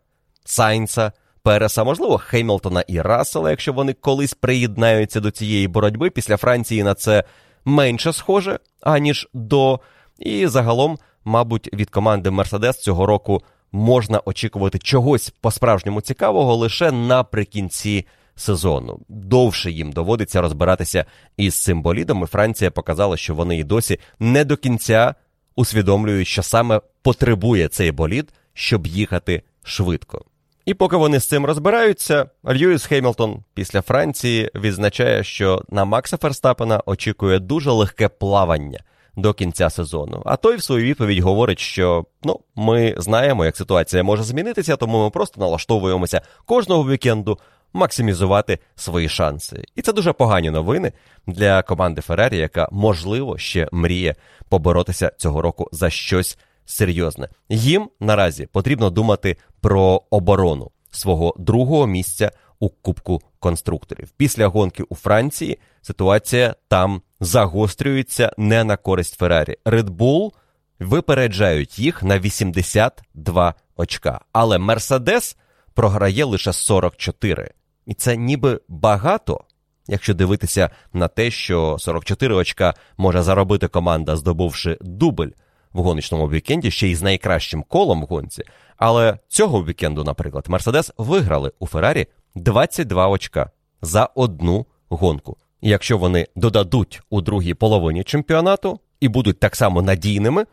[0.45, 1.11] Сайнца.
[1.47, 6.09] Переса, можливо, Хеймлтона і Рассела, якщо вони колись приєднаються до цієї боротьби.
[6.09, 7.23] Після Франції на це
[7.65, 9.79] менше схоже, аніж до.
[10.19, 18.05] І загалом, мабуть, від команди Мерседес цього року можна очікувати чогось по-справжньому цікавого лише наприкінці
[18.35, 18.99] сезону.
[19.09, 21.05] Довше їм доводиться розбиратися
[21.37, 22.23] із цим болідом.
[22.23, 25.15] І Франція показала, що вони і досі не до кінця
[25.55, 30.25] усвідомлюють, що саме потребує цей болід, щоб їхати швидко.
[30.67, 36.83] І поки вони з цим розбираються, Льюіс Хеймлтон після Франції відзначає, що на Макса Ферстапена
[36.85, 38.79] очікує дуже легке плавання
[39.15, 40.21] до кінця сезону.
[40.25, 45.03] А той в свою відповідь говорить, що ну, ми знаємо, як ситуація може змінитися, тому
[45.03, 47.39] ми просто налаштовуємося кожного вікенду
[47.73, 49.63] максимізувати свої шанси.
[49.75, 50.91] І це дуже погані новини
[51.27, 54.15] для команди Феррарі, яка можливо ще мріє
[54.49, 56.37] поборотися цього року за щось
[56.67, 57.29] серйозне.
[57.49, 64.09] Їм наразі потрібно думати про оборону свого другого місця у Кубку конструкторів.
[64.17, 69.57] Після гонки у Франції ситуація там загострюється не на користь Феррарі.
[69.65, 70.31] Red Bull
[70.79, 74.21] випереджають їх на 82 очка.
[74.31, 75.37] Але Мерседес
[75.73, 77.51] програє лише 44.
[77.85, 79.43] І це ніби багато,
[79.87, 85.29] якщо дивитися на те, що 44 очка може заробити команда, здобувши дубль
[85.77, 88.43] в гоночному вікенді, ще й з найкращим колом в гонці.
[88.77, 93.51] Але цього вікенду, наприклад, Мерседес виграли у Феррарі 22 очка
[93.81, 95.37] за одну гонку.
[95.61, 100.45] Якщо вони додадуть у другій половині чемпіонату і будуть так само надійними,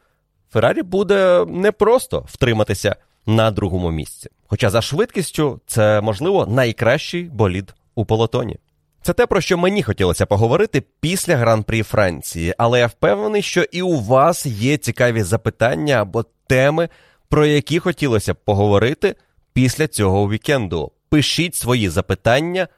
[0.53, 2.97] Феррарі буде непросто втриматися
[3.27, 4.31] на другому місці.
[4.47, 8.59] Хоча за швидкістю це, можливо, найкращий болід у полотоні.
[9.05, 13.83] Це те, про що мені хотілося поговорити після гран-прі Франції, але я впевнений, що і
[13.83, 16.89] у вас є цікаві запитання або теми,
[17.29, 19.15] про які хотілося б поговорити
[19.53, 20.93] після цього вікенду.
[21.09, 22.69] Пишіть свої запитання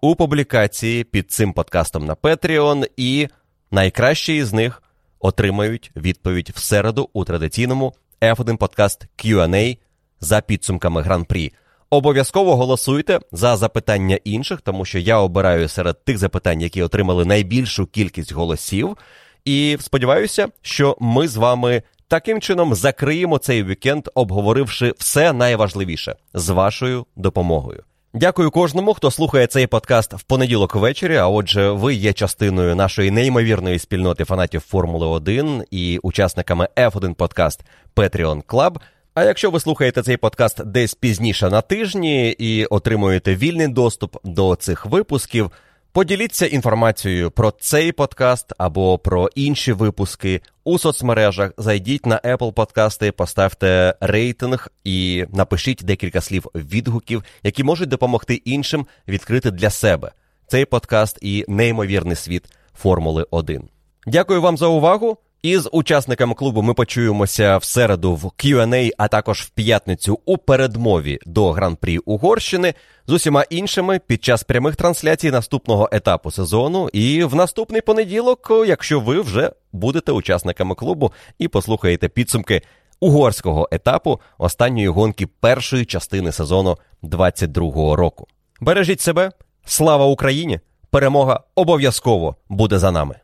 [0.00, 3.28] у публікації під цим подкастом на Patreon, і
[3.70, 4.82] найкращі із них
[5.18, 9.78] отримають відповідь в середу у традиційному F1 подкаст Q&A
[10.20, 11.52] за підсумками гран-прі.
[11.94, 17.86] Обов'язково голосуйте за запитання інших, тому що я обираю серед тих запитань, які отримали найбільшу
[17.86, 18.96] кількість голосів.
[19.44, 26.48] І сподіваюся, що ми з вами таким чином закриємо цей вікенд, обговоривши все найважливіше з
[26.48, 27.82] вашою допомогою.
[28.14, 31.16] Дякую кожному, хто слухає цей подкаст в понеділок ввечері.
[31.16, 37.60] А отже, ви є частиною нашої неймовірної спільноти фанатів Формули 1 і учасниками F1 подкаст
[37.96, 38.76] Patreon Club.
[39.14, 44.56] А якщо ви слухаєте цей подкаст десь пізніше на тижні і отримуєте вільний доступ до
[44.56, 45.50] цих випусків,
[45.92, 51.52] поділіться інформацією про цей подкаст або про інші випуски у соцмережах.
[51.58, 58.86] Зайдіть на Apple подкасти, поставте рейтинг і напишіть декілька слів відгуків, які можуть допомогти іншим
[59.08, 60.12] відкрити для себе
[60.46, 63.68] цей подкаст і неймовірний світ Формули 1.
[64.06, 65.18] Дякую вам за увагу.
[65.44, 71.18] Із учасниками клубу ми почуємося в середу в Q&A, а також в п'ятницю у передмові
[71.26, 72.74] до гран-прі Угорщини
[73.06, 76.88] з усіма іншими під час прямих трансляцій наступного етапу сезону.
[76.92, 82.62] І в наступний понеділок, якщо ви вже будете учасниками клубу і послухаєте підсумки
[83.00, 88.26] угорського етапу останньої гонки першої частини сезону 22-го року.
[88.60, 89.30] Бережіть себе,
[89.64, 90.60] слава Україні!
[90.90, 93.14] Перемога обов'язково буде за нами.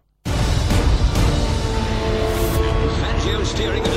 [3.50, 3.89] Steering